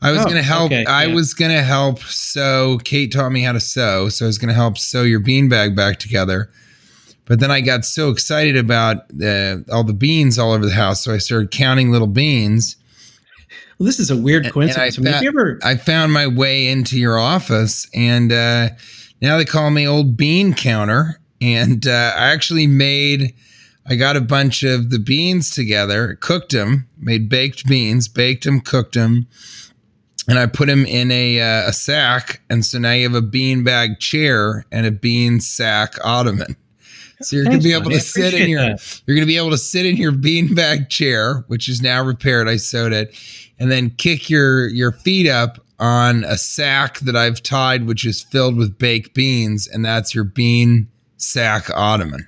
I 0.00 0.10
was 0.12 0.20
Oh, 0.20 0.24
gonna 0.24 0.42
help. 0.42 0.66
okay, 0.72 0.84
I 0.86 1.04
yeah. 1.06 1.14
was 1.14 1.34
gonna 1.34 1.62
help 1.62 1.98
sew. 2.00 2.78
Kate 2.84 3.12
taught 3.12 3.30
me 3.30 3.42
how 3.42 3.52
to 3.52 3.60
sew, 3.60 4.08
so 4.08 4.24
I 4.24 4.28
was 4.28 4.38
gonna 4.38 4.54
help 4.54 4.78
sew 4.78 5.02
your 5.02 5.20
beanbag 5.20 5.74
back 5.76 5.98
together. 5.98 6.48
But 7.26 7.40
then 7.40 7.50
I 7.50 7.60
got 7.60 7.84
so 7.84 8.08
excited 8.08 8.56
about 8.56 8.98
uh, 9.22 9.58
all 9.70 9.84
the 9.84 9.92
beans 9.92 10.38
all 10.38 10.52
over 10.52 10.64
the 10.64 10.72
house, 10.72 11.02
so 11.04 11.12
I 11.12 11.18
started 11.18 11.50
counting 11.50 11.90
little 11.90 12.06
beans. 12.06 12.76
Well, 13.78 13.84
this 13.86 14.00
is 14.00 14.10
a 14.10 14.16
weird 14.16 14.44
And- 14.46 14.54
coincidence. 14.54 14.96
And 14.98 15.08
I 15.08 15.12
have 15.12 15.22
you 15.24 15.28
ever 15.28 15.58
I 15.62 15.76
found 15.76 16.12
my 16.12 16.26
way 16.26 16.68
into 16.68 16.98
your 16.98 17.18
office, 17.18 17.86
and 17.92 18.32
uh, 18.32 18.70
now 19.20 19.36
they 19.36 19.44
call 19.44 19.70
me 19.70 19.86
Old 19.86 20.16
Bean 20.16 20.54
Counter. 20.54 21.20
And 21.40 21.86
uh, 21.86 22.12
I 22.16 22.30
actually 22.32 22.66
made, 22.66 23.32
I 23.88 23.96
got 23.96 24.16
a 24.16 24.20
bunch 24.20 24.62
of 24.62 24.90
the 24.90 24.98
beans 24.98 25.50
together, 25.50 26.18
cooked 26.20 26.52
them, 26.52 26.86
made 26.98 27.28
baked 27.28 27.66
beans, 27.66 28.06
baked 28.06 28.44
them, 28.44 28.60
cooked 28.60 28.94
them, 28.94 29.26
and 30.28 30.38
I 30.38 30.46
put 30.46 30.66
them 30.66 30.84
in 30.84 31.10
a, 31.10 31.40
uh, 31.40 31.68
a 31.68 31.72
sack. 31.72 32.42
And 32.50 32.64
so 32.66 32.78
now 32.78 32.92
you 32.92 33.04
have 33.04 33.14
a 33.14 33.22
bean 33.22 33.64
bag 33.64 33.98
chair 33.98 34.66
and 34.70 34.84
a 34.84 34.90
bean 34.90 35.40
sack 35.40 35.94
ottoman. 36.04 36.56
So 37.20 37.36
you're 37.36 37.46
gonna 37.46 37.58
be 37.58 37.72
able 37.72 37.84
buddy. 37.84 37.96
To 37.96 38.00
sit 38.00 38.34
in 38.34 38.48
your 38.48 38.60
that. 38.60 39.02
you're 39.06 39.16
gonna 39.16 39.26
be 39.26 39.36
able 39.36 39.50
to 39.50 39.58
sit 39.58 39.86
in 39.86 39.96
your 39.96 40.12
beanbag 40.12 40.88
chair, 40.88 41.44
which 41.48 41.68
is 41.68 41.82
now 41.82 42.02
repaired. 42.02 42.48
I 42.48 42.56
sewed 42.56 42.92
it, 42.92 43.16
and 43.58 43.72
then 43.72 43.90
kick 43.90 44.30
your 44.30 44.68
your 44.68 44.92
feet 44.92 45.28
up 45.28 45.58
on 45.80 46.24
a 46.24 46.36
sack 46.36 47.00
that 47.00 47.16
I've 47.16 47.42
tied, 47.42 47.86
which 47.86 48.04
is 48.04 48.22
filled 48.22 48.56
with 48.56 48.78
baked 48.78 49.14
beans, 49.14 49.66
and 49.66 49.84
that's 49.84 50.14
your 50.14 50.24
bean 50.24 50.88
sack 51.16 51.70
ottoman. 51.74 52.26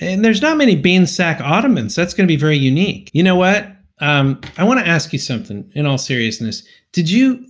And 0.00 0.24
there's 0.24 0.40
not 0.42 0.56
many 0.56 0.76
bean 0.76 1.06
sack 1.06 1.40
ottomans. 1.40 1.94
That's 1.94 2.14
going 2.14 2.26
to 2.26 2.32
be 2.32 2.36
very 2.38 2.56
unique. 2.56 3.10
You 3.12 3.22
know 3.22 3.36
what? 3.36 3.68
Um, 4.00 4.40
I 4.56 4.64
want 4.64 4.78
to 4.80 4.86
ask 4.86 5.12
you 5.12 5.18
something 5.18 5.68
in 5.74 5.86
all 5.86 5.98
seriousness. 5.98 6.62
Did 6.92 7.10
you 7.10 7.44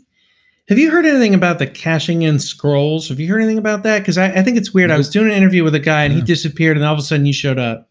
have 0.69 0.79
you 0.79 0.91
heard 0.91 1.07
anything 1.07 1.35
about 1.35 1.59
the 1.59 1.67
cashing 1.67 2.23
in 2.23 2.39
scrolls? 2.39 3.09
Have 3.09 3.19
you 3.21 3.29
heard 3.29 3.39
anything 3.41 3.59
about 3.59 3.83
that? 3.85 4.01
Because 4.01 4.19
I, 4.19 4.27
I 4.33 4.43
think 4.43 4.57
it's 4.59 4.73
weird. 4.75 4.91
I 4.91 4.97
was 4.99 5.09
doing 5.11 5.29
an 5.29 5.33
interview 5.35 5.65
with 5.65 5.75
a 5.75 5.79
guy 5.79 6.05
and 6.05 6.13
he 6.13 6.21
disappeared, 6.21 6.77
and 6.77 6.85
all 6.85 6.93
of 6.93 6.99
a 6.99 7.03
sudden 7.03 7.25
you 7.27 7.33
showed 7.33 7.59
up. 7.59 7.89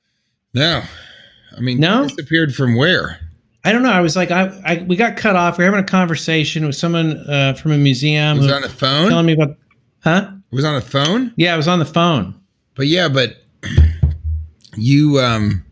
No, 0.53 0.81
I 1.55 1.59
mean, 1.59 1.79
No? 1.79 2.07
disappeared 2.07 2.53
from 2.55 2.75
where? 2.75 3.19
I 3.63 3.71
don't 3.71 3.83
know. 3.83 3.91
I 3.91 4.01
was 4.01 4.15
like, 4.15 4.31
I, 4.31 4.45
I 4.65 4.85
we 4.87 4.95
got 4.95 5.17
cut 5.17 5.35
off. 5.35 5.57
We 5.57 5.65
are 5.65 5.71
having 5.71 5.83
a 5.83 5.87
conversation 5.87 6.65
with 6.65 6.75
someone 6.75 7.17
uh, 7.29 7.53
from 7.53 7.71
a 7.73 7.77
museum 7.77 8.37
Was 8.37 8.47
who 8.47 8.53
on 8.53 8.61
the 8.61 8.69
phone? 8.69 9.09
telling 9.09 9.25
me 9.25 9.33
about, 9.33 9.57
huh? 10.03 10.31
It 10.51 10.55
was 10.55 10.63
on 10.65 10.75
the 10.75 10.81
phone? 10.81 11.33
Yeah, 11.35 11.53
I 11.53 11.57
was 11.57 11.67
on 11.67 11.79
the 11.79 11.85
phone. 11.85 12.33
But 12.75 12.87
yeah, 12.87 13.07
but 13.09 13.35
you 14.77 15.19
um 15.19 15.63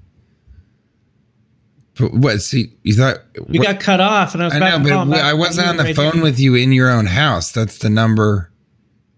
what 1.99 2.41
see 2.41 2.73
you 2.83 2.93
thought 2.93 3.19
We 3.47 3.59
got 3.59 3.79
cut 3.79 4.01
off, 4.01 4.33
and 4.33 4.43
I 4.43 4.45
was 4.47 4.53
I 4.55 4.59
know, 4.59 5.05
but 5.05 5.11
back. 5.11 5.23
I 5.23 5.33
wasn't 5.33 5.67
on 5.67 5.77
the 5.77 5.83
Right 5.83 5.95
phone 5.95 6.21
with 6.21 6.39
you 6.39 6.55
in 6.55 6.71
your 6.73 6.89
own 6.89 7.05
house. 7.05 7.51
That's 7.51 7.77
the 7.77 7.89
number 7.89 8.51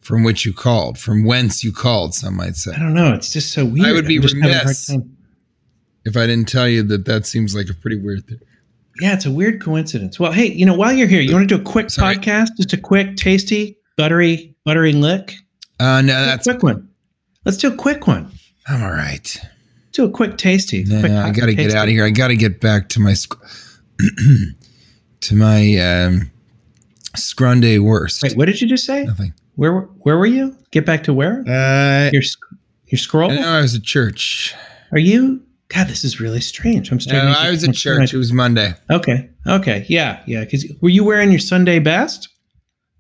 from 0.01 0.24
which 0.24 0.46
you 0.46 0.53
called, 0.53 0.98
from 0.98 1.25
whence 1.25 1.63
you 1.63 1.72
called, 1.74 2.13
some 2.13 2.36
might 2.38 2.56
say. 2.56 2.72
I 2.74 2.79
don't 2.79 2.94
know. 2.94 3.13
It's 3.13 3.34
just 3.34 3.51
so 3.51 3.65
weird. 3.65 3.88
I 3.88 3.91
would 3.94 4.08
be 4.08 4.17
I'm 4.17 4.22
just 4.22 4.36
having 4.36 4.51
a 4.51 4.53
hard 4.56 4.65
remiss. 4.67 4.91
If 6.06 6.15
I 6.15 6.25
didn't 6.27 6.48
tell 6.48 6.67
you 6.67 6.84
that 6.84 7.06
that 7.06 7.25
seems 7.25 7.56
like 7.56 7.67
a 7.70 7.74
pretty 7.74 7.98
weird 7.98 8.25
thing. 8.25 8.39
Yeah, 9.01 9.13
it's 9.13 9.25
a 9.25 9.32
weird 9.32 9.62
coincidence. 9.62 10.20
Well, 10.20 10.32
hey, 10.32 10.46
you 10.46 10.65
know, 10.65 10.74
while 10.74 10.94
you're 10.94 11.08
here, 11.08 11.22
you 11.22 11.34
want 11.34 11.50
to 11.50 11.56
do 11.58 11.62
a 11.62 11.65
quick 11.65 11.89
Sorry. 11.89 12.15
podcast? 12.15 12.50
Just 12.58 12.74
a 12.74 12.77
quick, 12.77 13.15
tasty, 13.17 13.77
buttery, 13.98 14.56
buttery 14.63 14.94
lick? 14.94 15.36
Uh 15.79 16.01
no, 16.01 16.13
Do 16.13 16.24
a 16.24 16.25
that's 16.25 16.44
quick 16.48 16.63
one. 16.63 16.89
Let's 17.46 17.58
do 17.58 17.72
a 17.72 17.75
quick 17.75 18.08
one. 18.08 18.32
I'm 18.67 18.82
all 18.84 18.91
right. 18.91 19.38
Do 19.98 20.06
a 20.06 20.12
quick 20.12 20.38
tasty. 20.38 20.84
No, 20.84 21.00
quick, 21.00 21.12
I 21.12 21.32
got 21.32 21.48
to 21.48 21.56
get 21.56 21.74
out 21.74 21.86
of 21.86 21.89
here. 21.89 22.06
I 22.06 22.12
got 22.12 22.27
to 22.27 22.36
get 22.36 22.62
back 22.62 22.88
to 22.89 23.00
my 23.00 23.16
sc- 23.16 23.34
to 25.22 25.36
my 25.36 25.75
um 25.80 26.30
scrunde 27.16 27.80
worst. 27.80 28.22
Wait, 28.22 28.38
what 28.38 28.46
did 28.46 28.62
you 28.62 28.68
just 28.68 28.86
say? 28.86 29.06
Nothing. 29.06 29.34
Where 29.56 29.74
were- 29.74 29.89
where 30.01 30.18
were 30.20 30.27
you? 30.27 30.56
Get 30.72 30.86
back 30.86 31.04
to 31.06 31.13
where? 31.16 31.39
Uh, 31.48 32.12
Your 32.13 32.22
your 32.86 33.00
scroll? 33.00 33.32
I 33.32 33.38
I 33.58 33.62
was 33.62 33.74
at 33.74 33.82
church. 33.82 34.54
Are 34.92 35.00
you? 35.00 35.42
God, 35.70 35.88
this 35.88 36.04
is 36.04 36.20
really 36.22 36.42
strange. 36.42 36.92
I'm 36.92 36.98
No, 36.98 37.00
starting. 37.00 37.34
to 37.34 37.39
I 37.39 37.50
was 37.50 37.63
at 37.68 37.74
church. 37.74 38.13
It 38.13 38.18
was 38.18 38.32
Monday. 38.32 38.74
Okay. 38.92 39.27
Okay. 39.48 39.84
Yeah. 39.89 40.22
Yeah. 40.27 40.42
Because 40.46 40.66
were 40.80 40.89
you 40.89 41.04
wearing 41.04 41.32
your 41.32 41.39
Sunday 41.39 41.80
best 41.80 42.30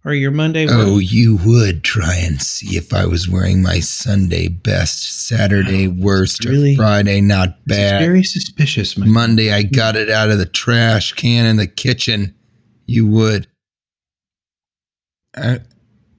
or 0.07 0.13
your 0.13 0.31
Monday? 0.31 0.65
Oh, 0.69 0.95
worst? 0.95 1.11
you 1.11 1.37
would 1.45 1.83
try 1.83 2.15
and 2.15 2.41
see 2.41 2.77
if 2.77 2.93
I 2.93 3.05
was 3.05 3.27
wearing 3.29 3.61
my 3.61 3.79
Sunday 3.81 4.47
best, 4.47 5.27
Saturday 5.27 5.87
worst, 5.89 6.45
or 6.45 6.49
really- 6.51 6.75
Friday 6.75 7.19
not 7.21 7.63
bad. 7.65 7.99
very 7.99 8.23
suspicious. 8.23 8.97
Monday 8.97 9.51
I 9.51 9.63
got 9.63 9.95
it 9.97 10.09
out 10.09 10.29
of 10.29 10.37
the 10.39 10.45
trash 10.45 11.11
can 11.13 11.45
in 11.45 11.57
the 11.57 11.67
kitchen. 11.67 12.33
You 12.85 13.05
would. 13.07 13.47
Uh, 15.35 15.59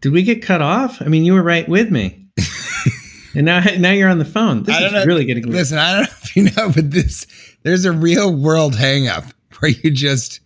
Did 0.03 0.13
we 0.13 0.23
get 0.23 0.43
cut 0.43 0.61
off? 0.63 1.01
I 1.03 1.07
mean, 1.07 1.25
you 1.25 1.33
were 1.33 1.43
right 1.43 1.69
with 1.69 1.91
me. 1.91 2.27
and 3.35 3.47
now, 3.47 3.61
now 3.79 3.91
you're 3.91 4.11
on 4.11 4.19
the 4.19 4.25
phone. 4.25 4.63
This 4.65 4.77
I 4.77 4.79
is 4.79 4.85
don't 4.85 5.01
know. 5.01 5.05
really 5.07 5.25
getting 5.25 5.47
listen, 5.47 5.79
I 5.79 5.93
don't 5.95 6.03
know 6.03 6.09
if 6.23 6.37
you 6.37 6.43
know, 6.45 6.71
but 6.75 6.91
this 6.91 7.27
there's 7.63 7.85
a 7.87 7.93
real 7.93 8.35
world 8.35 8.77
hang 8.77 9.09
up 9.09 9.25
where 9.59 9.73
you 9.73 9.91
just 9.91 10.41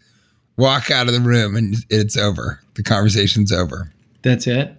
walk 0.57 0.91
out 0.91 1.09
of 1.09 1.13
the 1.13 1.21
room 1.21 1.57
and 1.57 1.75
it's 1.91 2.17
over. 2.17 2.62
The 2.75 2.83
conversation's 2.83 3.53
over. 3.53 3.93
That's 4.23 4.47
it. 4.47 4.77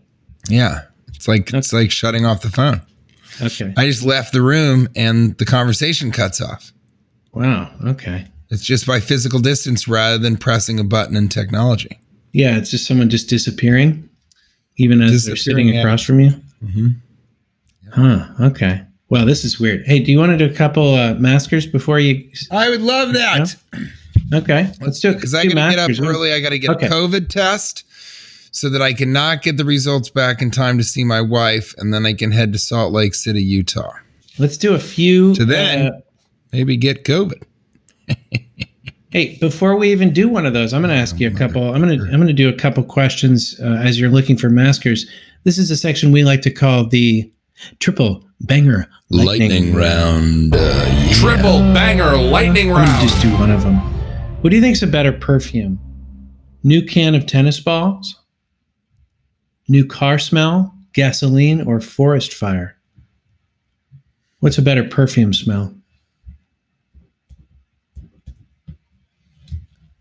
Yeah. 0.50 0.82
It's 1.14 1.28
like 1.28 1.54
it's 1.54 1.74
like 1.74 1.92
shutting 1.92 2.26
off 2.26 2.42
the 2.42 2.50
phone. 2.50 2.82
Okay. 3.42 3.74
I 3.78 3.86
just 3.86 4.04
left 4.04 4.34
the 4.34 4.42
room 4.42 4.88
and 4.96 5.38
the 5.38 5.46
conversation 5.46 6.12
cuts 6.12 6.42
off. 6.42 6.72
Wow. 7.34 7.72
Okay. 7.86 8.26
It's 8.50 8.64
just 8.64 8.86
by 8.86 9.00
physical 9.00 9.40
distance 9.40 9.88
rather 9.88 10.18
than 10.18 10.38
pressing 10.38 10.80
a 10.80 10.84
button 10.84 11.16
in 11.16 11.30
technology. 11.30 12.00
Yeah, 12.34 12.58
it's 12.58 12.70
just 12.70 12.88
someone 12.88 13.10
just 13.10 13.30
disappearing, 13.30 14.08
even 14.78 15.02
as 15.02 15.26
they're 15.26 15.36
Disappearing, 15.36 15.68
sitting 15.68 15.76
yeah. 15.76 15.82
across 15.82 16.04
from 16.04 16.20
you. 16.20 16.32
Mm-hmm. 16.64 16.88
Huh. 17.92 18.28
Okay. 18.48 18.84
Well, 19.10 19.26
this 19.26 19.44
is 19.44 19.60
weird. 19.60 19.86
Hey, 19.86 20.00
do 20.00 20.12
you 20.12 20.18
want 20.18 20.32
to 20.32 20.38
do 20.38 20.52
a 20.52 20.56
couple 20.56 20.96
uh, 20.96 21.14
maskers 21.16 21.68
before 21.68 22.00
you? 22.00 22.30
I 22.52 22.70
would 22.70 22.82
love 22.82 23.14
that. 23.14 23.56
Okay, 24.34 24.72
let's 24.82 25.00
do 25.00 25.10
it. 25.10 25.15
Because 25.15 25.34
I 25.34 25.44
do 25.44 25.53
got 25.53 25.70
to 25.72 25.75
get 25.75 26.00
up 26.00 26.08
early. 26.08 26.32
I 26.34 26.39
got 26.39 26.50
to 26.50 26.60
get 26.60 26.70
Okay. 26.72 26.86
a 26.88 26.89
COVID 26.89 27.30
test 27.30 27.84
so 28.51 28.70
that 28.70 28.82
I 28.82 28.94
can 28.94 29.12
not 29.12 29.42
get 29.42 29.58
the 29.58 29.65
results 29.65 30.10
back 30.10 30.42
in 30.42 30.51
time 30.51 30.77
to 30.77 30.84
see 30.84 31.04
my 31.04 31.21
wife, 31.21 31.74
and 31.78 31.93
then 31.93 32.06
I 32.06 32.13
can 32.13 32.32
head 32.32 32.54
to 32.54 32.60
Salt 32.60 32.93
Lake 32.93 33.15
City, 33.15 33.41
Utah. 33.43 33.91
Let's 34.39 34.58
do 34.58 34.74
a 34.74 34.80
few. 34.80 35.34
To 35.36 35.45
then- 35.45 35.88
uh, 35.88 35.91
Maybe 36.52 36.78
get 36.78 37.04
COVID. 37.04 37.41
hey, 39.10 39.38
before 39.39 39.76
we 39.76 39.91
even 39.91 40.13
do 40.13 40.30
one 40.30 40.45
of 40.45 40.54
those, 40.54 40.71
I'm 40.74 40.82
going 40.84 40.93
to 40.93 41.00
ask 41.02 41.19
you 41.19 41.28
a 41.28 41.32
couple. 41.32 41.74
I'm 41.74 41.82
going 41.82 41.98
to 41.98 42.06
I'm 42.06 42.17
going 42.17 42.28
to 42.28 42.34
do 42.34 42.48
a 42.48 42.54
couple 42.54 42.84
questions 42.84 43.60
uh, 43.60 43.65
as 43.84 44.00
you're 44.00 44.10
looking 44.12 44.38
for 44.38 44.50
maskers. 44.50 45.08
This 45.45 45.58
is 45.58 45.71
a 45.71 45.76
section 45.78 46.12
we 46.12 46.24
like 46.24 46.41
to 46.41 46.52
call 46.52 46.86
the 46.88 47.32
triple 47.80 48.24
banger 48.41 48.88
lightning, 49.10 49.74
round. 49.74 50.56
Uh, 50.56 50.58
yeah. 50.60 51.13
Triple 51.13 51.60
banger 51.74 52.15
lightning 52.17 52.69
I'm 52.71 52.76
going 52.76 52.86
to 52.86 52.91
round. 52.91 53.10
just 53.10 53.21
do 53.21 53.32
one 53.34 53.50
of 53.50 53.63
them. 53.63 53.92
What 54.43 54.49
do 54.49 54.58
you 54.58 54.62
think's 54.62 54.82
a 54.82 54.88
better 54.88 55.13
perfume? 55.13 55.79
New 56.63 56.86
can 56.86 57.15
of 57.15 57.25
tennis 57.25 57.62
balls? 57.62 58.19
New 59.69 59.86
car 59.86 60.19
smell? 60.19 60.75
Gasoline 60.91 61.65
or 61.65 61.79
forest 61.79 62.34
fire? 62.34 62.75
What's 64.41 64.58
a 64.58 64.62
better 64.62 64.84
perfume 64.84 65.34
smell? 65.34 65.73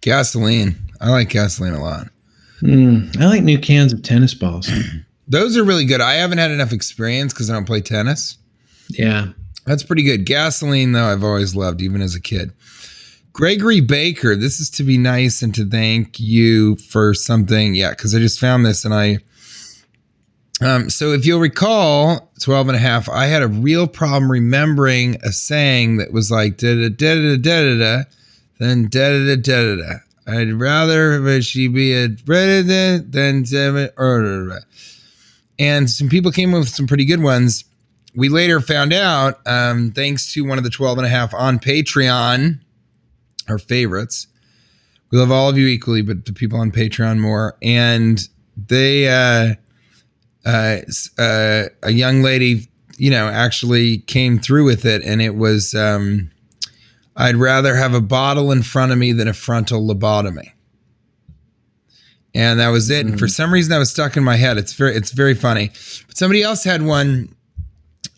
Gasoline. 0.00 0.74
I 1.00 1.10
like 1.10 1.28
gasoline 1.28 1.74
a 1.74 1.80
lot. 1.80 2.08
Mm, 2.62 3.16
I 3.20 3.26
like 3.26 3.44
new 3.44 3.60
cans 3.60 3.92
of 3.92 4.02
tennis 4.02 4.34
balls. 4.34 4.68
Those 5.28 5.56
are 5.56 5.62
really 5.62 5.84
good. 5.84 6.00
I 6.00 6.14
haven't 6.14 6.38
had 6.38 6.50
enough 6.50 6.72
experience 6.72 7.32
because 7.32 7.48
I 7.48 7.52
don't 7.52 7.64
play 7.64 7.80
tennis. 7.80 8.38
Yeah. 8.88 9.28
That's 9.66 9.84
pretty 9.84 10.02
good. 10.02 10.26
Gasoline, 10.26 10.90
though, 10.90 11.12
I've 11.12 11.22
always 11.22 11.54
loved, 11.54 11.80
even 11.80 12.02
as 12.02 12.16
a 12.16 12.20
kid. 12.20 12.50
Gregory 13.32 13.80
Baker, 13.80 14.36
this 14.36 14.60
is 14.60 14.68
to 14.70 14.82
be 14.82 14.98
nice 14.98 15.42
and 15.42 15.54
to 15.54 15.64
thank 15.64 16.20
you 16.20 16.76
for 16.76 17.14
something. 17.14 17.74
Yeah, 17.74 17.90
because 17.90 18.14
I 18.14 18.18
just 18.18 18.38
found 18.38 18.66
this 18.66 18.84
and 18.84 18.94
I. 18.94 19.18
Um, 20.60 20.90
so 20.90 21.12
if 21.12 21.26
you'll 21.26 21.40
recall, 21.40 22.30
12 22.40 22.68
and 22.68 22.76
a 22.76 22.80
half, 22.80 23.08
I 23.08 23.26
had 23.26 23.42
a 23.42 23.48
real 23.48 23.88
problem 23.88 24.30
remembering 24.30 25.16
a 25.24 25.32
saying 25.32 25.96
that 25.96 26.12
was 26.12 26.30
like 26.30 26.58
da 26.58 26.74
da 26.74 26.88
da 26.88 27.14
da 27.14 27.36
da 27.38 27.62
da 27.62 27.78
da, 27.78 28.02
then 28.58 28.88
da 28.88 29.08
da 29.10 29.34
da 29.34 29.36
da 29.36 29.76
da 29.76 29.76
da. 29.76 29.98
I'd 30.24 30.52
rather 30.52 31.42
she 31.42 31.66
be 31.66 31.94
a 31.94 32.10
president 32.10 33.10
than 33.10 33.44
seven 33.44 33.90
or 33.96 34.60
and 35.58 35.90
some 35.90 36.08
people 36.08 36.30
came 36.30 36.54
up 36.54 36.60
with 36.60 36.68
some 36.68 36.86
pretty 36.86 37.04
good 37.04 37.22
ones 37.22 37.64
we 38.14 38.28
later 38.28 38.60
found 38.60 38.92
out, 38.92 39.40
um, 39.46 39.92
thanks 39.92 40.32
to 40.34 40.44
one 40.44 40.58
of 40.58 40.64
the 40.64 40.70
12 40.70 40.98
and 40.98 41.06
a 41.06 41.10
half 41.10 41.32
on 41.32 41.58
Patreon, 41.58 42.60
our 43.48 43.58
favorites. 43.58 44.26
We 45.10 45.18
love 45.18 45.30
all 45.30 45.48
of 45.48 45.58
you 45.58 45.66
equally, 45.66 46.02
but 46.02 46.24
the 46.24 46.32
people 46.32 46.58
on 46.58 46.70
Patreon 46.70 47.18
more. 47.18 47.56
And 47.62 48.20
they, 48.56 49.08
uh, 49.08 49.54
uh, 50.44 50.78
uh, 51.18 51.64
a 51.82 51.90
young 51.90 52.22
lady, 52.22 52.68
you 52.96 53.10
know, 53.10 53.28
actually 53.28 53.98
came 53.98 54.38
through 54.38 54.64
with 54.64 54.84
it. 54.84 55.02
And 55.04 55.20
it 55.20 55.36
was, 55.36 55.74
um, 55.74 56.30
I'd 57.16 57.36
rather 57.36 57.76
have 57.76 57.94
a 57.94 58.00
bottle 58.00 58.52
in 58.52 58.62
front 58.62 58.92
of 58.92 58.98
me 58.98 59.12
than 59.12 59.28
a 59.28 59.34
frontal 59.34 59.86
lobotomy. 59.86 60.52
And 62.34 62.58
that 62.60 62.68
was 62.68 62.88
it. 62.88 63.04
And 63.04 63.18
for 63.18 63.28
some 63.28 63.52
reason 63.52 63.70
that 63.70 63.78
was 63.78 63.90
stuck 63.90 64.16
in 64.16 64.24
my 64.24 64.36
head. 64.36 64.56
It's 64.56 64.72
very, 64.72 64.94
it's 64.94 65.10
very 65.10 65.34
funny. 65.34 65.68
But 66.06 66.16
somebody 66.16 66.42
else 66.42 66.64
had 66.64 66.82
one 66.82 67.34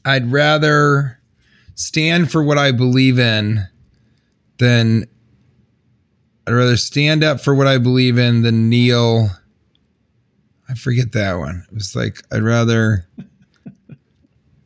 I'd 0.04 0.30
rather 0.30 1.18
stand 1.74 2.30
for 2.30 2.42
what 2.42 2.58
I 2.58 2.72
believe 2.72 3.18
in 3.18 3.66
than 4.58 5.06
I'd 6.46 6.52
rather 6.52 6.76
stand 6.76 7.24
up 7.24 7.40
for 7.40 7.54
what 7.54 7.66
I 7.66 7.78
believe 7.78 8.18
in 8.18 8.42
than 8.42 8.68
kneel. 8.68 9.30
I 10.68 10.74
forget 10.74 11.12
that 11.12 11.34
one. 11.34 11.64
It 11.70 11.74
was 11.74 11.94
like 11.96 12.22
I'd 12.32 12.42
rather 12.42 13.06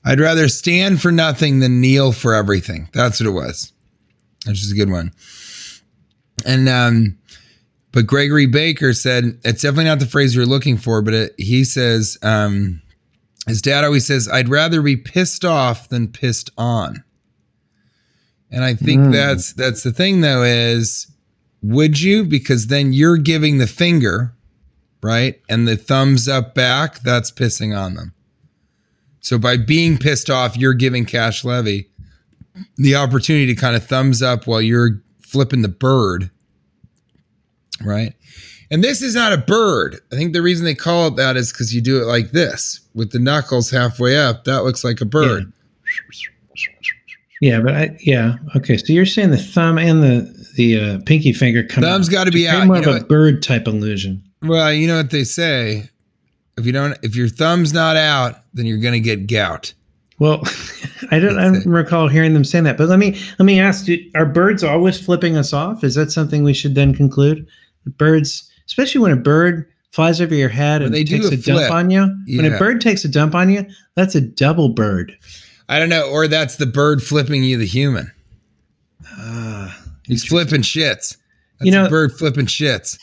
I'd 0.05 0.21
rather 0.21 0.49
stand 0.49 1.01
for 1.03 1.13
nothing 1.13 1.61
than 1.61 1.81
kneel 1.81 2.13
for 2.13 2.35
everything. 2.35 2.89
That's 2.93 3.21
what 3.21 3.27
it 3.29 3.33
was. 3.33 3.73
Which 4.47 4.63
is 4.63 4.73
a 4.73 4.77
good 4.77 4.91
one. 4.91 5.13
And 6.45 6.69
um 6.69 7.19
but 7.93 8.07
Gregory 8.07 8.47
Baker 8.47 8.93
said 8.93 9.39
it's 9.45 9.63
definitely 9.63 9.85
not 9.87 9.99
the 9.99 10.07
phrase 10.07 10.35
you're 10.35 10.47
looking 10.47 10.77
for, 10.77 11.03
but 11.03 11.15
it, 11.15 11.35
he 11.39 11.65
says 11.65 12.19
um 12.23 12.81
his 13.47 13.63
dad 13.63 13.83
always 13.85 14.05
says, 14.07 14.29
I'd 14.29 14.49
rather 14.51 14.83
be 14.83 14.97
pissed 14.97 15.43
off 15.45 15.89
than 15.89 16.09
pissed 16.09 16.51
on. 16.59 17.03
And 18.51 18.63
I 18.65 18.75
think 18.75 19.01
Mm. 19.01 19.13
that's 19.13 19.53
that's 19.55 19.83
the 19.83 19.93
thing 19.93 20.21
though, 20.21 20.43
is 20.43 21.07
would 21.63 22.01
you? 22.01 22.25
Because 22.25 22.69
then 22.69 22.93
you're 22.93 23.17
giving 23.17 23.59
the 23.59 23.67
finger, 23.67 24.33
right? 25.03 25.41
And 25.49 25.67
the 25.67 25.77
thumbs 25.77 26.29
up 26.29 26.55
back, 26.55 27.01
that's 27.01 27.31
pissing 27.31 27.79
on 27.79 27.95
them. 27.95 28.15
So 29.21 29.39
by 29.39 29.57
being 29.57 29.99
pissed 29.99 30.31
off, 30.31 30.57
you're 30.57 30.75
giving 30.75 31.05
Cash 31.05 31.45
Levy 31.45 31.89
the 32.77 32.95
opportunity 32.95 33.47
to 33.47 33.55
kind 33.55 33.77
of 33.77 33.85
thumbs 33.85 34.23
up 34.23 34.47
while 34.47 34.63
you're 34.63 35.03
flipping 35.21 35.63
the 35.63 35.69
bird. 35.69 36.31
Right. 37.85 38.15
And 38.71 38.85
this 38.85 39.03
is 39.03 39.15
not 39.15 39.33
a 39.33 39.39
bird. 39.39 40.01
I 40.13 40.17
think 40.17 40.33
the 40.33 40.43
reason 40.43 40.65
they 40.65 40.75
call 40.75 41.09
it 41.09 41.17
that 41.17 41.37
is 41.37 41.53
because 41.53 41.75
you 41.75 41.81
do 41.81 42.01
it 42.03 42.07
like 42.07 42.33
this 42.33 42.81
with 42.95 43.13
the 43.13 43.19
knuckles 43.19 43.71
halfway 43.71 44.17
up. 44.19 44.45
That 44.45 44.65
looks 44.65 44.85
like 44.85 45.01
a 45.01 45.07
bird. 45.07 45.53
Yeah, 47.41 47.61
but 47.61 47.75
I 47.75 47.97
yeah 48.01 48.35
okay. 48.57 48.77
So 48.77 48.93
you're 48.93 49.07
saying 49.07 49.31
the 49.31 49.39
thumb 49.39 49.79
and 49.79 50.03
the 50.03 50.38
the 50.59 50.79
uh, 50.79 50.99
pinky 51.07 51.33
finger 51.33 51.63
come 51.63 51.83
Thumb's 51.85 52.09
out. 52.09 52.13
gotta 52.13 52.31
be 52.33 52.49
out, 52.49 52.67
More 52.67 52.77
you 52.77 52.83
of 52.83 52.89
a 52.89 52.93
what? 52.99 53.09
bird 53.09 53.43
type 53.43 53.69
illusion. 53.69 54.21
Well, 54.43 54.73
you 54.73 54.89
know 54.89 54.97
what 54.97 55.11
they 55.11 55.23
say. 55.25 55.89
If 56.59 56.67
you 56.67 56.73
don't 56.73 56.99
if 57.03 57.15
your 57.15 57.29
thumb's 57.29 57.73
not 57.73 57.97
out, 57.97 58.43
then 58.53 58.67
you're 58.67 58.79
gonna 58.79 58.99
get 59.01 59.29
gout. 59.29 59.73
Well, 60.19 60.43
I 61.13 61.21
don't. 61.21 61.39
I 61.39 61.45
don't 61.45 61.65
recall 61.65 62.09
hearing 62.09 62.35
them 62.35 62.45
saying 62.45 62.65
that. 62.65 62.77
But 62.77 62.89
let 62.89 62.99
me 62.99 63.17
let 63.39 63.47
me 63.47 63.61
ask: 63.61 63.87
do, 63.87 63.97
Are 64.17 64.27
birds 64.27 64.65
always 64.65 65.01
flipping 65.01 65.37
us 65.37 65.53
off? 65.53 65.85
Is 65.85 65.95
that 65.95 66.11
something 66.11 66.43
we 66.43 66.53
should 66.53 66.75
then 66.75 66.93
conclude? 66.93 67.47
Birds, 67.97 68.51
especially 68.67 69.01
when 69.01 69.13
a 69.13 69.17
bird 69.17 69.65
flies 69.93 70.21
over 70.21 70.35
your 70.35 70.49
head 70.49 70.81
When 70.81 70.87
and 70.87 70.95
they 70.95 71.05
do 71.05 71.19
takes 71.19 71.31
a 71.31 71.35
a, 71.51 71.55
dump 71.55 71.73
on 71.73 71.91
you. 71.91 72.15
When 72.37 72.53
a 72.53 72.59
bird 72.59 72.81
takes 72.81 73.05
a 73.05 73.09
dump 73.09 73.37
on 73.37 73.49
you, 73.51 73.65
that's 73.95 74.17
a 74.17 74.21
double 74.21 74.71
bird. 74.71 75.17
I 75.69 75.79
don't 75.79 75.89
know, 75.89 76.11
or 76.11 76.27
that's 76.27 76.57
the 76.57 76.67
bird 76.67 77.01
flipping 77.01 77.45
you 77.45 77.57
the 77.57 77.67
human. 77.67 78.11
Ah, 79.07 79.48
He's 80.09 80.25
flipping 80.25 80.63
shits. 80.63 81.17
That's 81.59 81.67
You 81.67 81.71
know- 81.73 81.89
bird 81.89 82.13
flipping 82.13 82.47
shits. 82.47 82.99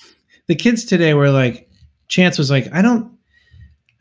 the 0.47 0.55
kids 0.55 0.83
today 0.85 1.13
were 1.13 1.29
like, 1.29 1.69
Chance 2.07 2.37
was 2.37 2.51
like, 2.51 2.71
I 2.73 2.81
don't. 2.81 3.11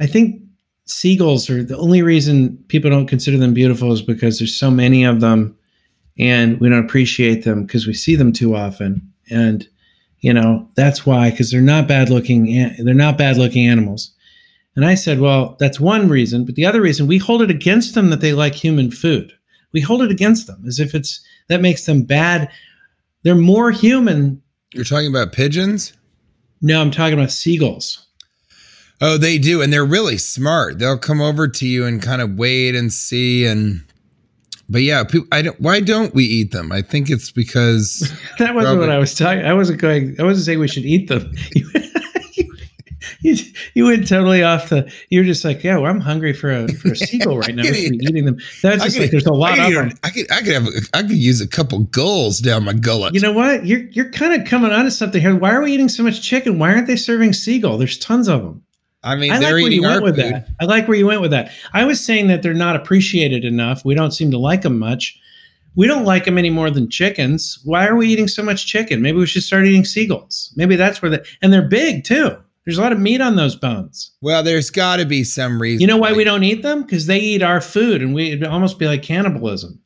I 0.00 0.06
think 0.06 0.42
seagulls 0.86 1.48
are 1.48 1.62
the 1.62 1.76
only 1.78 2.02
reason 2.02 2.58
people 2.68 2.90
don't 2.90 3.06
consider 3.06 3.38
them 3.38 3.54
beautiful 3.54 3.92
is 3.92 4.02
because 4.02 4.38
there's 4.38 4.54
so 4.54 4.70
many 4.70 5.04
of 5.04 5.20
them, 5.20 5.56
and 6.18 6.60
we 6.60 6.68
don't 6.68 6.84
appreciate 6.84 7.44
them 7.44 7.64
because 7.64 7.86
we 7.86 7.94
see 7.94 8.14
them 8.16 8.32
too 8.32 8.54
often. 8.56 9.00
And 9.30 9.66
you 10.20 10.32
know 10.34 10.68
that's 10.74 11.06
why 11.06 11.30
because 11.30 11.50
they're 11.50 11.60
not 11.62 11.88
bad 11.88 12.10
looking. 12.10 12.44
They're 12.84 12.92
not 12.94 13.16
bad 13.16 13.38
looking 13.38 13.66
animals. 13.66 14.10
And 14.76 14.84
I 14.84 14.96
said, 14.96 15.20
well, 15.20 15.56
that's 15.60 15.78
one 15.80 16.08
reason, 16.08 16.44
but 16.44 16.56
the 16.56 16.66
other 16.66 16.80
reason 16.82 17.06
we 17.06 17.16
hold 17.16 17.40
it 17.42 17.50
against 17.50 17.94
them 17.94 18.10
that 18.10 18.20
they 18.20 18.32
like 18.34 18.54
human 18.54 18.90
food. 18.90 19.32
We 19.72 19.80
hold 19.80 20.02
it 20.02 20.10
against 20.10 20.46
them 20.48 20.62
as 20.66 20.78
if 20.80 20.94
it's 20.94 21.20
that 21.48 21.62
makes 21.62 21.86
them 21.86 22.02
bad. 22.02 22.50
They're 23.24 23.34
more 23.34 23.70
human. 23.70 24.40
You're 24.72 24.84
talking 24.84 25.08
about 25.08 25.32
pigeons? 25.32 25.92
No, 26.62 26.80
I'm 26.80 26.90
talking 26.90 27.14
about 27.18 27.30
seagulls. 27.30 28.06
Oh, 29.00 29.18
they 29.18 29.38
do, 29.38 29.60
and 29.60 29.72
they're 29.72 29.84
really 29.84 30.18
smart. 30.18 30.78
They'll 30.78 30.98
come 30.98 31.20
over 31.20 31.48
to 31.48 31.66
you 31.66 31.84
and 31.84 32.00
kind 32.00 32.22
of 32.22 32.37
wait 32.37 32.74
and 32.74 32.92
see, 32.92 33.44
and 33.44 33.82
but 34.68 34.82
yeah, 34.82 35.04
people, 35.04 35.26
I 35.32 35.42
don't. 35.42 35.60
Why 35.60 35.80
don't 35.80 36.14
we 36.14 36.24
eat 36.24 36.52
them? 36.52 36.72
I 36.72 36.80
think 36.80 37.10
it's 37.10 37.30
because 37.30 38.10
That 38.38 38.54
wasn't 38.54 38.74
Probably. 38.76 38.78
what 38.78 38.90
I 38.90 38.98
was 38.98 39.14
talking. 39.14 39.44
I 39.44 39.52
wasn't 39.52 39.80
going. 39.80 40.16
I 40.18 40.22
wasn't 40.22 40.46
saying 40.46 40.58
we 40.60 40.68
should 40.68 40.87
eat 40.87 41.08
them. 41.08 41.30
You, 43.20 43.36
you, 43.74 43.84
went 43.86 44.06
totally 44.06 44.42
off 44.42 44.68
the. 44.68 44.92
You 45.08 45.20
were 45.20 45.24
just 45.24 45.44
like, 45.44 45.64
yeah, 45.64 45.78
well, 45.78 45.90
I'm 45.90 46.00
hungry 46.00 46.32
for 46.32 46.50
a 46.50 46.68
for 46.68 46.92
a 46.92 46.96
seagull 46.96 47.38
right 47.38 47.54
now. 47.54 47.64
Eating 47.64 48.24
them. 48.24 48.38
That's 48.62 48.82
just 48.82 48.96
could- 48.96 49.02
like 49.02 49.10
there's 49.10 49.26
a 49.26 49.32
lot 49.32 49.58
I 49.58 49.66
of 49.66 49.72
could, 49.72 49.90
them. 49.90 49.98
I 50.02 50.10
could, 50.10 50.32
I 50.32 50.38
could 50.42 50.52
have, 50.52 50.68
I 50.92 51.02
could 51.02 51.12
use 51.12 51.40
a 51.40 51.48
couple 51.48 51.80
gulls 51.80 52.40
down 52.40 52.64
my 52.64 52.74
gullet. 52.74 53.14
You 53.14 53.20
know 53.20 53.32
what? 53.32 53.66
You're 53.66 53.84
you're 53.90 54.10
kind 54.10 54.40
of 54.40 54.46
coming 54.46 54.72
onto 54.72 54.90
something 54.90 55.20
here. 55.20 55.34
Why 55.34 55.52
are 55.52 55.62
we 55.62 55.72
eating 55.72 55.88
so 55.88 56.02
much 56.02 56.22
chicken? 56.22 56.58
Why 56.58 56.72
aren't 56.72 56.86
they 56.86 56.96
serving 56.96 57.32
seagull? 57.32 57.78
There's 57.78 57.98
tons 57.98 58.28
of 58.28 58.42
them. 58.42 58.62
I 59.02 59.16
mean, 59.16 59.30
I 59.30 59.34
like 59.34 59.42
they're 59.42 59.54
where 59.54 59.70
you 59.70 59.82
went 59.82 60.02
with 60.02 60.16
food. 60.16 60.34
that. 60.34 60.48
I 60.60 60.64
like 60.64 60.88
where 60.88 60.96
you 60.96 61.06
went 61.06 61.20
with 61.20 61.30
that. 61.30 61.52
I 61.74 61.84
was 61.84 62.02
saying 62.04 62.28
that 62.28 62.42
they're 62.42 62.54
not 62.54 62.74
appreciated 62.74 63.44
enough. 63.44 63.84
We 63.84 63.94
don't 63.94 64.12
seem 64.12 64.30
to 64.30 64.38
like 64.38 64.62
them 64.62 64.78
much. 64.78 65.18
We 65.76 65.86
don't 65.86 66.04
like 66.04 66.24
them 66.24 66.38
any 66.38 66.50
more 66.50 66.70
than 66.70 66.88
chickens. 66.88 67.58
Why 67.64 67.86
are 67.86 67.96
we 67.96 68.08
eating 68.08 68.28
so 68.28 68.42
much 68.42 68.66
chicken? 68.66 69.02
Maybe 69.02 69.18
we 69.18 69.26
should 69.26 69.42
start 69.42 69.66
eating 69.66 69.84
seagulls. 69.84 70.52
Maybe 70.56 70.76
that's 70.76 71.02
where 71.02 71.10
the 71.10 71.26
and 71.42 71.52
they're 71.52 71.68
big 71.68 72.04
too. 72.04 72.36
There's 72.64 72.79
a 72.79 72.81
lot 72.81 72.92
of 72.92 72.98
meat 72.98 73.20
on 73.20 73.37
those 73.37 73.57
bones. 73.57 74.12
Well, 74.22 74.42
there's 74.42 74.70
got 74.70 74.96
to 74.96 75.05
be 75.05 75.22
some 75.24 75.61
reason. 75.61 75.81
You 75.83 75.87
know 75.87 75.98
why 75.98 76.12
we 76.12 76.24
don't 76.24 76.44
eat 76.44 76.62
them? 76.62 76.83
Because 76.83 77.07
they 77.07 77.18
eat 77.18 77.42
our 77.42 77.61
food, 77.61 78.00
and 78.03 78.14
we 78.14 78.29
it'd 78.33 78.44
almost 78.44 78.79
be 78.79 78.87
like 78.87 79.03
cannibalism. 79.03 79.81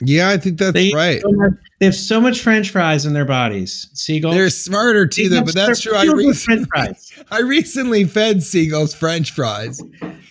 Yeah, 0.00 0.28
I 0.30 0.36
think 0.38 0.58
that's 0.58 0.72
They 0.74 0.92
right. 0.92 1.20
so 1.22 1.30
much- 1.32 1.52
they 1.80 1.86
have 1.86 1.94
so 1.94 2.20
much 2.20 2.40
French 2.40 2.70
fries 2.70 3.04
in 3.06 3.12
their 3.14 3.24
bodies. 3.24 3.88
Seagulls. 3.94 4.34
They're 4.34 4.50
smarter 4.50 5.06
too, 5.06 5.28
though. 5.28 5.42
But 5.42 5.54
that's 5.54 5.80
true. 5.80 5.94
I 5.94 6.04
recently, 6.04 6.66
I 7.30 7.40
recently 7.40 8.04
fed 8.04 8.42
seagulls 8.42 8.94
French 8.94 9.30
fries, 9.32 9.80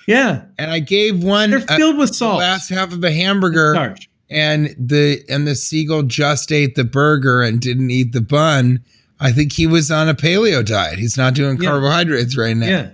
Yeah, 0.07 0.43
and 0.57 0.69
I 0.71 0.79
gave 0.79 1.23
one 1.23 1.51
they're 1.51 1.65
uh, 1.69 1.77
filled 1.77 1.97
with 1.97 2.09
the 2.09 2.15
salt. 2.15 2.39
last 2.39 2.69
half 2.69 2.91
of 2.93 3.03
a 3.03 3.11
hamburger, 3.11 3.95
and 4.29 4.75
the 4.77 5.23
and 5.29 5.47
the 5.47 5.55
seagull 5.55 6.03
just 6.03 6.51
ate 6.51 6.75
the 6.75 6.83
burger 6.83 7.41
and 7.41 7.59
didn't 7.61 7.89
eat 7.91 8.11
the 8.13 8.21
bun. 8.21 8.83
I 9.23 9.31
think 9.31 9.53
he 9.53 9.65
was 9.65 9.89
on 9.89 10.09
a 10.09 10.13
paleo 10.13 10.63
diet. 10.63 10.99
He's 10.99 11.17
not 11.17 11.33
doing 11.33 11.57
Yeah. 11.59 11.69
carbohydrates 11.69 12.37
right 12.37 12.55
now. 12.55 12.67
Yeah, 12.67 12.87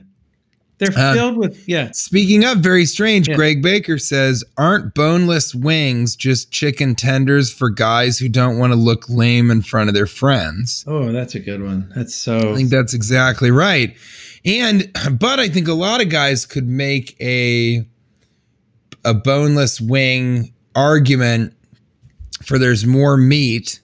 they're 0.77 0.97
Um, 0.97 1.15
filled 1.15 1.37
with 1.37 1.57
yeah. 1.67 1.89
Speaking 1.91 2.45
of 2.45 2.59
very 2.59 2.85
strange, 2.85 3.27
Yeah. 3.27 3.35
Greg 3.35 3.61
Baker 3.61 3.97
says, 3.97 4.43
"Aren't 4.57 4.93
boneless 4.93 5.53
wings 5.55 6.15
just 6.15 6.51
chicken 6.51 6.95
tenders 6.95 7.51
for 7.51 7.69
guys 7.69 8.17
who 8.19 8.29
don't 8.29 8.57
want 8.57 8.71
to 8.71 8.77
look 8.79 9.09
lame 9.09 9.49
in 9.51 9.61
front 9.63 9.89
of 9.89 9.95
their 9.95 10.05
friends?" 10.07 10.85
Oh, 10.87 11.11
that's 11.11 11.35
a 11.35 11.39
good 11.39 11.61
one. 11.63 11.91
That's 11.95 12.15
so. 12.15 12.53
I 12.53 12.55
think 12.55 12.69
that's 12.69 12.93
exactly 12.93 13.51
right. 13.51 13.93
And 14.45 14.89
but 15.19 15.39
I 15.39 15.49
think 15.49 15.67
a 15.67 15.73
lot 15.73 16.01
of 16.01 16.09
guys 16.09 16.45
could 16.45 16.67
make 16.67 17.15
a 17.19 17.83
a 19.05 19.13
boneless 19.13 19.81
wing 19.81 20.51
argument 20.75 21.53
for 22.43 22.57
there's 22.59 22.85
more 22.85 23.17
meat, 23.17 23.79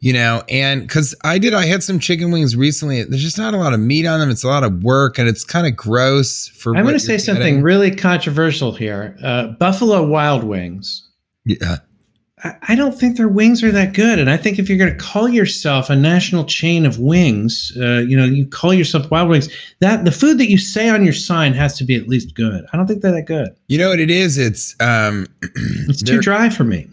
you 0.00 0.12
know, 0.12 0.44
and 0.48 0.82
because 0.82 1.14
I 1.24 1.38
did, 1.38 1.54
I 1.54 1.66
had 1.66 1.82
some 1.82 1.98
chicken 1.98 2.30
wings 2.30 2.54
recently. 2.54 3.02
There's 3.02 3.22
just 3.22 3.38
not 3.38 3.54
a 3.54 3.56
lot 3.56 3.72
of 3.72 3.80
meat 3.80 4.06
on 4.06 4.20
them. 4.20 4.30
It's 4.30 4.44
a 4.44 4.48
lot 4.48 4.62
of 4.62 4.82
work, 4.82 5.18
and 5.18 5.28
it's 5.28 5.44
kind 5.44 5.66
of 5.66 5.74
gross. 5.76 6.48
For 6.48 6.76
I'm 6.76 6.84
going 6.84 6.94
to 6.94 7.00
say 7.00 7.18
something 7.18 7.44
getting. 7.44 7.62
really 7.62 7.94
controversial 7.94 8.72
here. 8.72 9.16
Uh, 9.22 9.48
Buffalo 9.48 10.06
Wild 10.06 10.44
Wings. 10.44 11.04
Yeah, 11.44 11.78
I, 12.44 12.54
I 12.68 12.74
don't 12.76 12.96
think 12.96 13.16
their 13.16 13.28
wings 13.28 13.62
are 13.64 13.72
that 13.72 13.92
good, 13.92 14.20
and 14.20 14.30
I 14.30 14.36
think 14.36 14.58
if 14.58 14.68
you're 14.68 14.78
going 14.78 14.92
to 14.92 14.96
call 14.96 15.28
yourself 15.28 15.90
a 15.90 15.96
national 15.96 16.44
chain 16.44 16.86
of 16.86 17.00
wings, 17.00 17.72
uh, 17.76 18.04
you 18.06 18.16
know, 18.16 18.24
you 18.24 18.46
call 18.46 18.72
yourself 18.72 19.10
Wild 19.10 19.28
Wings. 19.28 19.48
That 19.80 20.04
the 20.04 20.12
food 20.12 20.38
that 20.38 20.48
you 20.48 20.58
say 20.58 20.88
on 20.88 21.02
your 21.02 21.12
sign 21.12 21.54
has 21.54 21.76
to 21.78 21.84
be 21.84 21.96
at 21.96 22.06
least 22.06 22.34
good. 22.34 22.64
I 22.72 22.76
don't 22.76 22.86
think 22.86 23.02
they're 23.02 23.12
that 23.12 23.26
good. 23.26 23.48
you 23.66 23.78
know 23.78 23.88
what 23.88 23.98
it 23.98 24.10
is? 24.10 24.38
It's 24.38 24.76
um, 24.80 25.26
It's 25.88 26.02
too 26.02 26.20
dry 26.20 26.50
for 26.50 26.64
me. 26.64 26.88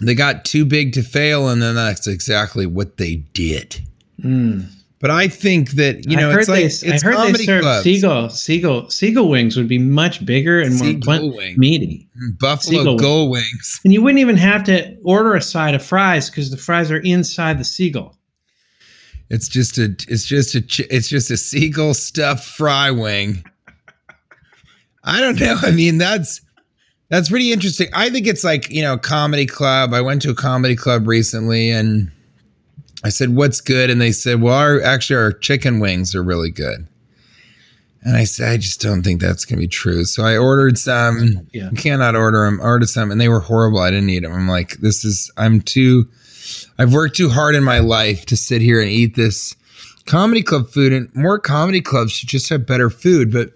They 0.00 0.14
got 0.14 0.44
too 0.44 0.64
big 0.64 0.92
to 0.94 1.02
fail, 1.02 1.48
and 1.48 1.62
then 1.62 1.74
that's 1.74 2.06
exactly 2.06 2.66
what 2.66 2.96
they 2.98 3.16
did. 3.32 3.80
Mm. 4.20 4.70
But 4.98 5.10
I 5.10 5.28
think 5.28 5.72
that 5.72 6.08
you 6.08 6.16
know, 6.16 6.30
I 6.30 6.32
heard 6.32 6.40
it's 6.40 6.48
like 6.48 6.58
they, 6.60 6.64
it's 6.64 7.04
I 7.04 7.06
heard 7.06 7.12
they 7.14 7.16
comedy 7.16 7.44
serve 7.44 7.62
clubs. 7.62 7.84
seagull, 7.84 8.28
seagull, 8.30 8.90
seagull 8.90 9.28
wings 9.28 9.56
would 9.56 9.68
be 9.68 9.78
much 9.78 10.24
bigger 10.24 10.60
and 10.60 10.74
more 10.76 10.86
Seagull 10.86 11.36
wing. 11.36 11.54
meaty. 11.58 12.08
Buffalo 12.40 12.78
Seagull 12.78 12.98
gull 12.98 13.28
wings. 13.28 13.80
And 13.84 13.92
you 13.92 14.02
wouldn't 14.02 14.20
even 14.20 14.36
have 14.36 14.64
to 14.64 14.96
order 15.04 15.34
a 15.34 15.42
side 15.42 15.74
of 15.74 15.84
fries 15.84 16.30
because 16.30 16.50
the 16.50 16.56
fries 16.56 16.90
are 16.90 16.98
inside 16.98 17.58
the 17.58 17.64
seagull. 17.64 18.16
It's 19.28 19.48
just 19.48 19.76
a 19.76 19.94
it's 20.08 20.24
just 20.24 20.54
a 20.54 20.64
it's 20.94 21.08
just 21.08 21.30
a 21.30 21.36
seagull 21.36 21.94
stuffed 21.94 22.44
fry 22.44 22.90
wing. 22.90 23.44
I 25.04 25.20
don't 25.20 25.38
know. 25.38 25.56
I 25.62 25.72
mean, 25.72 25.98
that's 25.98 26.40
that's 27.08 27.28
pretty 27.28 27.52
interesting. 27.52 27.88
I 27.94 28.10
think 28.10 28.26
it's 28.26 28.44
like, 28.44 28.70
you 28.70 28.82
know, 28.82 28.98
comedy 28.98 29.46
club. 29.46 29.94
I 29.94 30.00
went 30.00 30.22
to 30.22 30.30
a 30.30 30.34
comedy 30.34 30.76
club 30.76 31.06
recently 31.06 31.70
and 31.70 32.10
I 33.04 33.10
said, 33.10 33.36
"What's 33.36 33.60
good?" 33.60 33.90
and 33.90 34.00
they 34.00 34.12
said, 34.12 34.40
"Well, 34.40 34.54
our 34.54 34.82
actually 34.82 35.16
our 35.16 35.32
chicken 35.32 35.78
wings 35.78 36.14
are 36.14 36.22
really 36.22 36.50
good." 36.50 36.88
And 38.02 38.16
I 38.16 38.24
said, 38.24 38.48
"I 38.48 38.56
just 38.56 38.80
don't 38.80 39.02
think 39.02 39.20
that's 39.20 39.44
going 39.44 39.58
to 39.58 39.62
be 39.62 39.68
true." 39.68 40.04
So 40.04 40.24
I 40.24 40.36
ordered 40.36 40.78
some. 40.78 41.46
Yeah. 41.52 41.70
You 41.70 41.76
cannot 41.76 42.16
order 42.16 42.44
them. 42.44 42.60
Ordered 42.60 42.88
some, 42.88 43.10
and 43.10 43.20
they 43.20 43.28
were 43.28 43.40
horrible. 43.40 43.78
I 43.78 43.90
didn't 43.90 44.10
eat 44.10 44.22
them. 44.22 44.32
I'm 44.32 44.48
like, 44.48 44.78
this 44.78 45.04
is. 45.04 45.30
I'm 45.36 45.60
too. 45.60 46.08
I've 46.78 46.92
worked 46.92 47.16
too 47.16 47.28
hard 47.28 47.54
in 47.54 47.64
my 47.64 47.78
life 47.78 48.26
to 48.26 48.36
sit 48.36 48.60
here 48.62 48.80
and 48.80 48.90
eat 48.90 49.14
this 49.14 49.54
comedy 50.06 50.42
club 50.42 50.68
food. 50.68 50.92
And 50.92 51.14
more 51.14 51.38
comedy 51.38 51.80
clubs 51.80 52.12
should 52.12 52.28
just 52.28 52.48
have 52.48 52.66
better 52.66 52.90
food, 52.90 53.32
but 53.32 53.50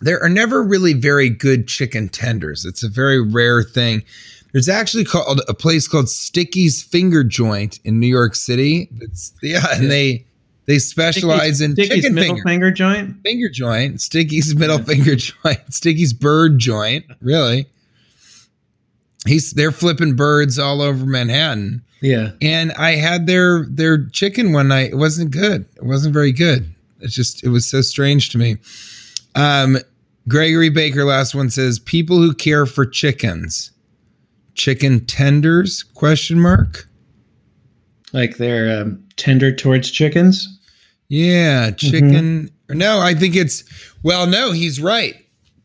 there 0.00 0.22
are 0.22 0.28
never 0.28 0.62
really 0.62 0.92
very 0.92 1.28
good 1.28 1.68
chicken 1.68 2.08
tenders. 2.08 2.64
It's 2.64 2.82
a 2.82 2.88
very 2.88 3.20
rare 3.20 3.62
thing. 3.62 4.02
There's 4.52 4.68
actually 4.68 5.04
called 5.04 5.42
a 5.48 5.54
place 5.54 5.86
called 5.86 6.08
Sticky's 6.08 6.82
Finger 6.82 7.22
Joint 7.22 7.80
in 7.84 8.00
New 8.00 8.06
York 8.06 8.34
City. 8.34 8.88
It's 9.00 9.32
yeah, 9.42 9.66
and 9.72 9.90
they 9.90 10.24
they 10.66 10.78
specialize 10.78 11.60
in 11.60 11.72
Sticky's 11.72 11.96
chicken 11.96 12.14
middle 12.14 12.36
finger 12.36 12.48
finger 12.48 12.70
joint. 12.70 13.22
finger 13.22 13.48
joint, 13.48 14.00
Sticky's 14.00 14.54
middle 14.54 14.78
finger 14.78 15.16
joint, 15.16 15.60
Sticky's 15.70 16.12
bird 16.12 16.58
joint. 16.58 17.04
Really, 17.20 17.66
he's 19.26 19.52
they're 19.52 19.72
flipping 19.72 20.16
birds 20.16 20.58
all 20.58 20.80
over 20.80 21.04
Manhattan. 21.04 21.82
Yeah. 22.00 22.30
And 22.40 22.72
I 22.72 22.92
had 22.92 23.26
their 23.26 23.66
their 23.68 24.06
chicken 24.06 24.52
one 24.52 24.68
night. 24.68 24.92
It 24.92 24.96
wasn't 24.96 25.30
good. 25.30 25.66
It 25.76 25.84
wasn't 25.84 26.14
very 26.14 26.32
good. 26.32 26.72
It's 27.00 27.14
just 27.14 27.44
it 27.44 27.48
was 27.48 27.66
so 27.66 27.80
strange 27.80 28.30
to 28.30 28.38
me. 28.38 28.56
Um, 29.38 29.78
Gregory 30.28 30.68
Baker, 30.68 31.04
last 31.04 31.34
one 31.34 31.48
says 31.48 31.78
people 31.78 32.18
who 32.18 32.34
care 32.34 32.66
for 32.66 32.84
chickens, 32.84 33.70
chicken 34.54 35.04
tenders? 35.06 35.82
Question 35.82 36.40
mark. 36.40 36.88
Like 38.12 38.36
they're 38.38 38.82
um, 38.82 39.02
tender 39.16 39.54
towards 39.54 39.90
chickens. 39.90 40.46
Yeah, 41.08 41.70
chicken. 41.70 42.50
No, 42.68 43.00
I 43.00 43.14
think 43.14 43.36
it's 43.36 43.64
well. 44.02 44.26
No, 44.26 44.52
he's 44.52 44.80
right. 44.80 45.14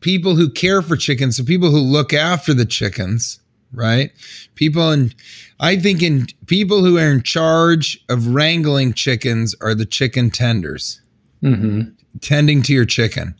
People 0.00 0.36
who 0.36 0.50
care 0.50 0.80
for 0.82 0.96
chickens, 0.96 1.36
so 1.36 1.44
people 1.44 1.70
who 1.70 1.78
look 1.80 2.12
after 2.12 2.54
the 2.54 2.64
chickens. 2.66 3.40
right? 3.72 4.10
People 4.54 4.90
in, 4.92 5.12
I 5.60 5.76
think 5.76 6.02
in 6.02 6.26
people 6.46 6.84
who 6.84 6.96
are 6.98 7.10
in 7.10 7.22
charge 7.22 7.98
of 8.08 8.28
wrangling 8.28 8.92
chickens 8.92 9.54
are 9.60 9.74
the 9.74 9.86
chicken 9.86 10.30
tenders, 10.30 11.00
Mm-hmm. 11.42 11.90
tending 12.20 12.62
to 12.62 12.72
your 12.72 12.84
chicken. 12.86 13.34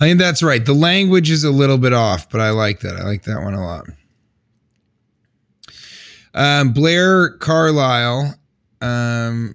I 0.00 0.06
think 0.06 0.18
that's 0.18 0.42
right. 0.42 0.64
The 0.64 0.72
language 0.72 1.30
is 1.30 1.44
a 1.44 1.50
little 1.50 1.78
bit 1.78 1.92
off, 1.92 2.28
but 2.28 2.40
I 2.40 2.50
like 2.50 2.80
that. 2.80 2.96
I 2.96 3.04
like 3.04 3.22
that 3.22 3.42
one 3.42 3.54
a 3.54 3.64
lot. 3.64 3.86
Um, 6.34 6.72
Blair 6.72 7.30
Carlisle. 7.38 8.34
Um, 8.80 9.54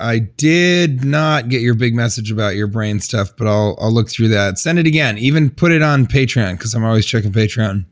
I 0.00 0.18
did 0.18 1.04
not 1.04 1.48
get 1.48 1.62
your 1.62 1.74
big 1.74 1.94
message 1.94 2.30
about 2.30 2.56
your 2.56 2.66
brain 2.66 3.00
stuff, 3.00 3.32
but 3.36 3.46
I'll 3.46 3.78
I'll 3.80 3.92
look 3.92 4.10
through 4.10 4.28
that. 4.28 4.58
Send 4.58 4.78
it 4.78 4.86
again. 4.86 5.18
Even 5.18 5.50
put 5.50 5.72
it 5.72 5.82
on 5.82 6.06
Patreon 6.06 6.58
because 6.58 6.74
I'm 6.74 6.84
always 6.84 7.06
checking 7.06 7.32
Patreon. 7.32 7.86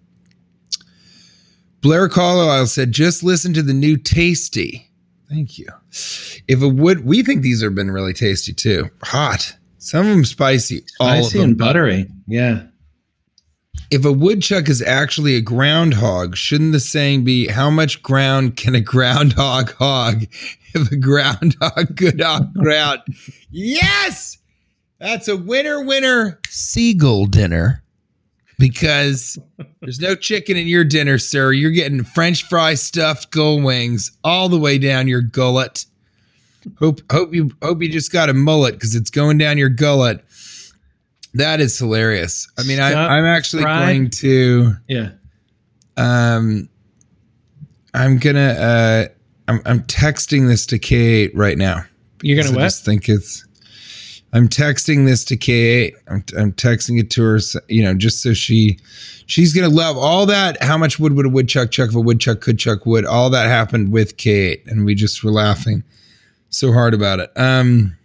Blair 1.81 2.09
Carlisle 2.09 2.67
said, 2.67 2.93
"Just 2.93 3.23
listen 3.23 3.55
to 3.55 3.63
the 3.63 3.73
new 3.73 3.97
Tasty." 3.97 4.91
Thank 5.29 5.59
you. 5.59 5.67
If 5.91 6.63
it 6.63 6.75
would, 6.75 7.05
we 7.05 7.23
think 7.23 7.43
these 7.43 7.63
have 7.63 7.75
been 7.75 7.91
really 7.91 8.13
tasty 8.13 8.53
too. 8.53 8.91
Hot. 9.03 9.57
Some 9.85 10.07
of 10.07 10.13
them 10.13 10.25
spicy. 10.25 10.83
All 10.99 11.09
of 11.09 11.17
Spicy 11.19 11.39
them 11.39 11.51
and 11.51 11.59
buttery. 11.59 12.07
Yeah. 12.27 12.63
if 13.91 14.05
a 14.05 14.13
woodchuck 14.13 14.69
is 14.69 14.81
actually 14.81 15.37
a 15.37 15.43
groundhog, 15.43 16.37
shouldn't 16.37 16.73
the 16.73 16.81
saying 16.81 17.25
be 17.25 17.49
how 17.49 17.69
much 17.69 18.03
ground 18.03 18.57
can 18.57 18.75
a 18.75 18.81
groundhog 18.81 19.73
hog 19.75 20.23
if 20.75 20.91
a 20.91 20.97
groundhog 20.97 21.97
could 21.99 22.21
hog 22.21 22.55
ground? 22.55 23.01
yes! 23.51 24.39
That's 25.01 25.29
a 25.29 25.37
winner 25.37 25.85
winner 25.85 26.41
seagull 26.49 27.27
dinner. 27.27 27.83
Because 28.57 29.37
there's 29.81 29.99
no 29.99 30.15
chicken 30.15 30.57
in 30.57 30.69
your 30.69 30.85
dinner, 30.85 31.19
sir. 31.19 31.51
You're 31.51 31.73
getting 31.73 32.05
French 32.05 32.45
fry 32.45 32.75
stuffed 32.75 33.33
gull 33.33 33.61
wings 33.61 34.17
all 34.23 34.49
the 34.49 34.59
way 34.59 34.79
down 34.79 35.09
your 35.09 35.23
gullet. 35.23 35.85
Hope 36.79 37.01
hope 37.13 37.35
you 37.35 37.51
hope 37.63 37.83
you 37.83 37.89
just 37.89 38.13
got 38.13 38.29
a 38.29 38.35
mullet 38.35 38.75
because 38.75 38.95
it's 38.95 39.11
going 39.11 39.39
down 39.39 39.59
your 39.59 39.69
gullet. 39.69 40.25
That 41.35 41.61
is 41.61 41.77
hilarious. 41.79 42.49
I 42.59 42.63
mean, 42.65 42.81
I 42.81 42.93
I'm 42.93 43.25
actually 43.25 43.63
fried. 43.63 43.89
going 43.89 44.11
to 44.11 44.73
Yeah. 44.89 45.11
um 45.97 46.69
I'm 47.93 48.19
gonna 48.19 48.41
uh 48.59 49.05
I'm 49.49 49.61
I'm 49.67 49.81
texting 49.83 50.49
this 50.49 50.67
to 50.67 50.79
K8 50.79 51.31
right 51.35 51.59
now. 51.59 51.85
You're 52.23 52.43
gonna 52.43 52.55
I 52.57 52.61
what? 52.63 52.63
just 52.67 52.85
think 52.85 53.09
it's 53.09 53.47
I'm 54.33 54.49
texting 54.49 55.07
this 55.07 55.25
to 55.27 55.37
K8. 55.37 55.93
I'm, 56.09 56.25
I'm 56.37 56.53
texting 56.53 56.99
it 56.99 57.09
to 57.11 57.23
her, 57.23 57.39
you 57.69 57.83
know, 57.85 57.95
just 57.95 58.21
so 58.21 58.33
she 58.35 58.79
she's 59.27 59.53
gonna 59.55 59.69
love 59.69 59.97
all 59.97 60.27
that. 60.27 60.61
How 60.63 60.77
much 60.79 60.99
wood 60.99 61.13
would 61.15 61.27
a 61.27 61.29
woodchuck 61.29 61.71
chuck 61.71 61.91
if 61.91 61.95
a 61.95 62.01
woodchuck 62.01 62.41
could 62.41 62.59
chuck 62.59 62.85
wood? 62.87 63.05
All 63.05 63.31
that 63.31 63.47
happened 63.47 63.93
with 63.93 64.17
K8, 64.17 64.67
and 64.67 64.85
we 64.85 64.95
just 64.97 65.23
were 65.23 65.31
laughing 65.31 65.85
so 66.55 66.73
hard 66.73 66.95
about 66.95 67.21
it. 67.21 67.31
Um. 67.37 67.97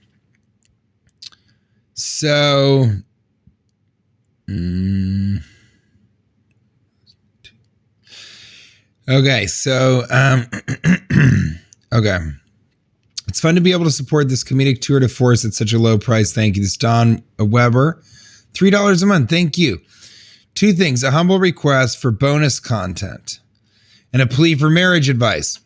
So. 1.94 2.92
mm, 4.48 5.44
okay, 9.08 9.46
so 9.48 10.04
um. 10.10 10.48
okay. 11.94 12.18
It's 13.28 13.40
fun 13.40 13.54
to 13.54 13.62
be 13.62 13.72
able 13.72 13.86
to 13.86 13.92
support 13.92 14.28
this 14.28 14.44
comedic 14.44 14.82
tour 14.82 15.00
de 15.00 15.08
force 15.08 15.46
at 15.46 15.54
such 15.54 15.72
a 15.72 15.78
low 15.78 16.00
price. 16.00 16.34
Thank 16.34 16.56
you. 16.56 16.64
This 16.64 16.72
is 16.72 16.78
Don 16.78 17.24
Weber. 17.38 18.02
$3 18.54 19.04
a 19.04 19.06
month. 19.06 19.30
Thank 19.30 19.56
you. 19.58 19.80
Two 20.56 20.74
things 20.74 21.04
a 21.04 21.12
humble 21.12 21.40
request 21.40 22.02
for 22.02 22.10
bonus 22.10 22.60
content 22.60 23.40
and 24.12 24.22
a 24.24 24.28
plea 24.28 24.56
for 24.56 24.70
marriage 24.70 25.10
advice. 25.10 25.60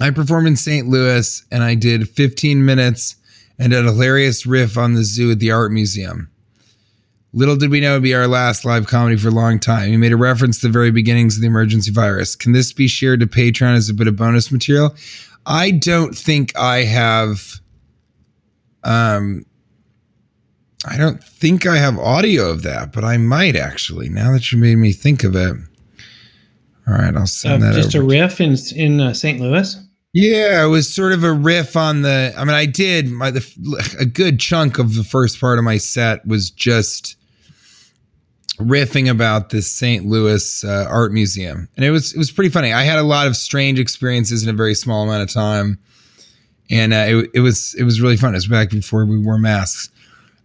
I 0.00 0.10
performed 0.10 0.46
in 0.46 0.56
St. 0.56 0.86
Louis 0.88 1.42
and 1.50 1.62
I 1.62 1.74
did 1.74 2.08
15 2.08 2.64
minutes 2.64 3.16
and 3.58 3.72
a 3.72 3.82
hilarious 3.82 4.46
riff 4.46 4.78
on 4.78 4.94
the 4.94 5.02
zoo 5.04 5.30
at 5.32 5.40
the 5.40 5.50
art 5.50 5.72
museum. 5.72 6.30
Little 7.32 7.56
did 7.56 7.70
we 7.70 7.80
know 7.80 7.90
it'd 7.92 8.02
be 8.04 8.14
our 8.14 8.26
last 8.28 8.64
live 8.64 8.86
comedy 8.86 9.16
for 9.16 9.28
a 9.28 9.32
long 9.32 9.58
time. 9.58 9.90
You 9.90 9.98
made 9.98 10.12
a 10.12 10.16
reference 10.16 10.60
to 10.60 10.68
the 10.68 10.72
very 10.72 10.90
beginnings 10.90 11.36
of 11.36 11.42
the 11.42 11.46
emergency 11.48 11.90
virus. 11.90 12.34
Can 12.36 12.52
this 12.52 12.72
be 12.72 12.88
shared 12.88 13.20
to 13.20 13.26
Patreon 13.26 13.74
as 13.74 13.90
a 13.90 13.94
bit 13.94 14.06
of 14.08 14.16
bonus 14.16 14.50
material? 14.50 14.94
I 15.44 15.72
don't 15.72 16.16
think 16.16 16.56
I 16.56 16.84
have 16.84 17.60
um 18.84 19.44
I 20.86 20.96
don't 20.96 21.22
think 21.22 21.66
I 21.66 21.76
have 21.76 21.98
audio 21.98 22.48
of 22.50 22.62
that, 22.62 22.92
but 22.92 23.04
I 23.04 23.16
might 23.18 23.56
actually. 23.56 24.08
Now 24.08 24.32
that 24.32 24.52
you 24.52 24.58
made 24.58 24.76
me 24.76 24.92
think 24.92 25.24
of 25.24 25.34
it. 25.34 25.56
All 26.86 26.94
right, 26.94 27.14
I'll 27.14 27.26
send 27.26 27.62
Uh, 27.62 27.66
that 27.72 27.74
just 27.74 27.94
over. 27.96 28.04
a 28.04 28.08
riff 28.08 28.40
in 28.40 28.56
in 28.76 29.00
uh, 29.00 29.12
St. 29.12 29.40
Louis. 29.40 29.76
Yeah, 30.14 30.64
it 30.64 30.68
was 30.68 30.92
sort 30.92 31.12
of 31.12 31.22
a 31.22 31.32
riff 31.32 31.76
on 31.76 32.02
the. 32.02 32.32
I 32.36 32.44
mean, 32.44 32.54
I 32.54 32.66
did 32.66 33.08
my 33.10 33.30
the 33.30 33.96
a 34.00 34.06
good 34.06 34.40
chunk 34.40 34.78
of 34.78 34.94
the 34.94 35.04
first 35.04 35.38
part 35.40 35.58
of 35.58 35.64
my 35.64 35.76
set 35.76 36.26
was 36.26 36.50
just 36.50 37.16
riffing 38.58 39.08
about 39.08 39.50
this 39.50 39.70
St. 39.70 40.06
Louis 40.06 40.64
uh, 40.64 40.86
art 40.88 41.12
museum, 41.12 41.68
and 41.76 41.84
it 41.84 41.90
was 41.90 42.14
it 42.14 42.18
was 42.18 42.30
pretty 42.30 42.50
funny. 42.50 42.72
I 42.72 42.82
had 42.82 42.98
a 42.98 43.02
lot 43.02 43.26
of 43.26 43.36
strange 43.36 43.78
experiences 43.78 44.42
in 44.42 44.48
a 44.48 44.54
very 44.54 44.74
small 44.74 45.04
amount 45.04 45.22
of 45.22 45.30
time, 45.32 45.78
and 46.70 46.94
uh, 46.94 47.04
it 47.06 47.30
it 47.34 47.40
was 47.40 47.74
it 47.78 47.84
was 47.84 48.00
really 48.00 48.16
fun. 48.16 48.30
It 48.34 48.38
was 48.38 48.48
back 48.48 48.70
before 48.70 49.04
we 49.04 49.18
wore 49.18 49.38
masks. 49.38 49.90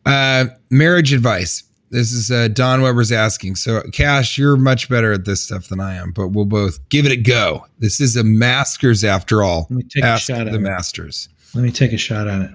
Uh, 0.06 0.46
marriage 0.70 1.14
advice. 1.14 1.64
This 1.94 2.12
is 2.12 2.32
uh, 2.32 2.48
Don 2.48 2.82
Weber's 2.82 3.12
asking. 3.12 3.56
So, 3.56 3.84
Cash, 3.92 4.36
you're 4.36 4.58
much 4.58 4.90
better 4.90 5.14
at 5.14 5.26
this 5.26 5.44
stuff 5.44 5.68
than 5.68 5.80
I 5.80 5.94
am, 5.94 6.12
but 6.12 6.30
we'll 6.30 6.46
both 6.46 6.80
give 6.90 7.06
it 7.06 7.12
a 7.12 7.16
go. 7.16 7.68
This 7.78 8.02
is 8.02 8.18
a 8.18 8.24
maskers 8.24 9.04
after 9.04 9.44
all. 9.44 9.68
Let 9.70 9.78
me 9.78 9.84
take 9.84 10.04
Ask 10.04 10.28
a 10.28 10.34
shot 10.34 10.48
at 10.48 10.54
the 10.54 10.58
it. 10.58 10.62
masters. 10.62 11.30
Let 11.54 11.64
me 11.64 11.72
take 11.72 11.94
a 11.94 11.98
shot 11.98 12.28
at 12.28 12.42
it. 12.42 12.50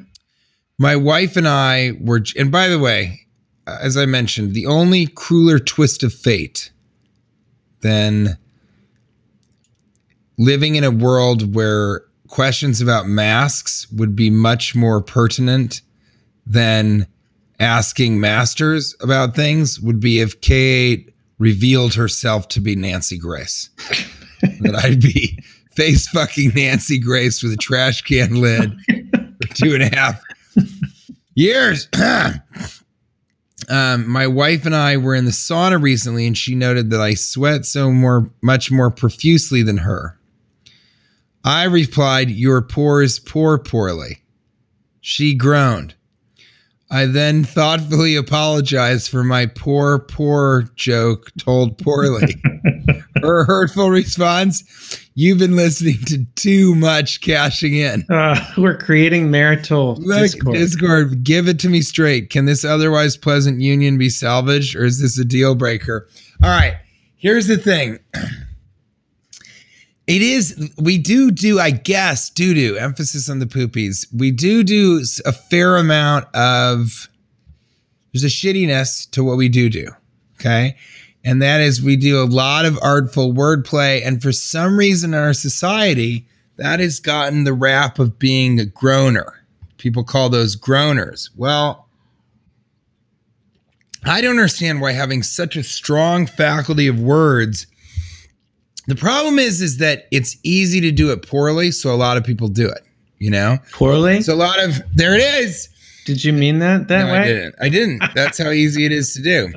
My 0.77 0.97
wife 0.97 1.37
and 1.37 1.47
I 1.47 1.93
were, 2.01 2.21
and 2.37 2.51
by 2.51 2.67
the 2.67 2.81
way, 2.81 3.21
uh, 3.69 3.79
as 3.81 3.97
I 3.97 4.07
mentioned, 4.07 4.55
the 4.55 4.67
only 4.67 5.07
crueler 5.07 5.61
twist 5.61 6.03
of 6.03 6.13
fate 6.13 6.73
than 7.83 8.39
living 10.37 10.75
in 10.75 10.83
a 10.83 10.91
world 10.91 11.55
where 11.55 12.03
questions 12.27 12.81
about 12.81 13.07
masks 13.07 13.87
would 13.93 14.17
be 14.17 14.31
much 14.31 14.75
more 14.75 15.01
pertinent 15.01 15.81
than 16.45 17.07
asking 17.61 18.21
masters 18.21 18.95
about 19.01 19.35
things 19.35 19.81
would 19.81 20.01
be 20.01 20.21
if 20.21 20.41
K8 20.41 21.13
revealed 21.39 21.95
herself 21.95 22.49
to 22.49 22.61
be 22.61 22.77
Nancy 22.77 23.19
Grace. 23.19 23.71
that 24.61 24.75
I'd 24.77 25.01
be 25.01 25.43
face 25.73 26.09
fucking 26.09 26.53
Nancy 26.55 26.99
Grace 26.99 27.43
with 27.43 27.53
a 27.53 27.57
trash 27.57 28.03
can 28.03 28.41
lid 28.41 28.77
for 29.41 29.55
two 29.55 29.75
and 29.75 29.83
a 29.83 29.95
half 29.95 30.23
years. 31.35 31.89
um, 33.69 34.09
my 34.09 34.27
wife 34.27 34.67
and 34.67 34.75
I 34.75 34.97
were 34.97 35.15
in 35.15 35.25
the 35.25 35.31
sauna 35.31 35.81
recently, 35.81 36.27
and 36.27 36.37
she 36.37 36.55
noted 36.55 36.91
that 36.91 37.01
I 37.01 37.15
sweat 37.15 37.65
so 37.65 37.91
more, 37.91 38.31
much 38.43 38.71
more 38.71 38.91
profusely 38.91 39.63
than 39.63 39.79
her. 39.79 40.19
I 41.45 41.65
replied, 41.65 42.31
"Your 42.31 42.61
pores 42.63 43.19
pour 43.19 43.59
poorly." 43.59 44.23
She 45.01 45.35
groaned. 45.35 45.95
I 46.91 47.05
then 47.05 47.45
thoughtfully 47.45 48.17
apologized 48.17 49.11
for 49.11 49.23
my 49.23 49.47
poor, 49.47 49.99
poor 49.99 50.63
joke 50.75 51.31
told 51.39 51.77
poorly. 51.79 52.35
Her 53.23 53.45
hurtful 53.45 53.91
response: 53.91 54.65
"You've 55.15 55.39
been 55.39 55.57
listening 55.57 55.99
to 56.07 56.25
too 56.37 56.75
much 56.75 57.21
cashing 57.21 57.77
in." 57.77 58.07
Uh, 58.09 58.43
we're 58.57 58.79
creating 58.79 59.31
marital 59.31 59.97
discord. 59.97 60.55
Discord. 60.57 61.25
give 61.25 61.47
it 61.47 61.59
to 61.61 61.69
me 61.69 61.83
straight. 61.83 62.31
Can 62.31 62.47
this 62.47 62.65
otherwise 62.65 63.17
pleasant 63.17 63.61
union 63.61 63.99
be 63.99 64.09
salvaged, 64.09 64.75
or 64.75 64.85
is 64.85 65.03
this 65.03 65.19
a 65.19 65.25
deal 65.25 65.55
breaker? 65.55 66.09
All 66.43 66.49
right, 66.51 66.77
here's 67.17 67.49
the 67.49 67.59
thing. 67.59 67.99
It 70.09 70.23
is. 70.23 70.73
We 70.79 70.99
do 70.99 71.31
do, 71.31 71.61
I 71.61 71.71
guess, 71.71 72.31
do 72.31 72.55
do 72.55 72.77
emphasis 72.77 73.29
on 73.29 73.39
the 73.39 73.47
poopies. 73.47 74.07
We 74.13 74.31
do 74.31 74.65
do 74.65 75.05
a 75.25 75.33
fair 75.33 75.77
amount 75.77 76.35
of. 76.35 77.09
There's 78.13 78.25
a 78.25 78.27
shittiness 78.27 79.09
to 79.11 79.23
what 79.23 79.37
we 79.37 79.49
do 79.49 79.69
do. 79.69 79.91
Okay. 80.41 80.77
And 81.25 81.43
that 81.43 81.61
is 81.61 81.83
we 81.83 81.97
do 81.97 82.23
a 82.23 82.25
lot 82.25 82.65
of 82.65 82.79
artful 82.81 83.35
wordplay. 83.35 84.05
And 84.05 84.23
for 84.23 84.33
some 84.33 84.79
reason 84.79 85.13
in 85.13 85.21
our 85.21 85.35
society, 85.35 86.27
that 86.57 86.81
has 86.81 87.01
gotten 87.01 87.45
the 87.45 87.53
rap 87.53 87.99
of 87.99 88.19
being 88.19 88.59
a 88.59 88.65
groaner. 88.65 89.45
People 89.77 90.05
call 90.05 90.31
those 90.31 90.57
groaners. 90.57 91.29
Well, 91.37 91.87
I 94.05 94.21
don't 94.23 94.31
understand 94.31 94.81
why 94.81 94.93
having 94.93 95.23
such 95.23 95.57
a 95.57 95.63
strong 95.63 96.27
faculty 96.27 96.89
of 96.89 96.99
words. 96.99 97.67
The 98.89 98.97
problem 98.97 99.39
is, 99.39 99.61
is 99.63 99.77
that 99.79 100.07
it's 100.11 100.37
easy 100.43 100.81
to 100.81 100.91
do 100.91 101.13
it 101.13 101.27
poorly, 101.27 101.71
so 101.71 101.95
a 101.95 101.97
lot 101.97 102.17
of 102.17 102.25
people 102.25 102.49
do 102.49 102.69
it. 102.69 102.83
You 103.19 103.31
know, 103.31 103.59
Poorly? 103.73 104.23
so 104.23 104.33
a 104.33 104.37
lot 104.37 104.61
of 104.63 104.81
there 104.95 105.15
it 105.15 105.21
is. 105.21 105.69
Did 106.07 106.23
you 106.25 106.33
mean 106.33 106.61
that 106.61 106.87
that 106.89 107.07
No, 107.07 107.13
way? 107.13 107.19
I 107.19 107.25
didn't. 107.27 107.55
I 107.61 107.69
didn't. 107.69 108.03
That's 108.15 108.39
how 108.39 108.51
easy 108.51 108.85
it 108.87 108.93
is 108.93 109.13
to 109.15 109.23
do. 109.23 109.53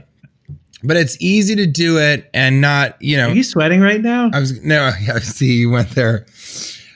but 0.83 0.97
it's 0.97 1.15
easy 1.21 1.55
to 1.55 1.67
do 1.67 1.99
it 1.99 2.27
and 2.33 2.59
not, 2.59 2.99
you 3.01 3.15
know. 3.17 3.29
Are 3.29 3.33
you 3.35 3.43
sweating 3.43 3.79
right 3.81 4.01
now? 4.01 4.31
I 4.33 4.39
was 4.39 4.61
no, 4.63 4.85
I 5.13 5.19
see 5.19 5.53
you 5.59 5.69
went 5.69 5.91
there. 5.91 6.25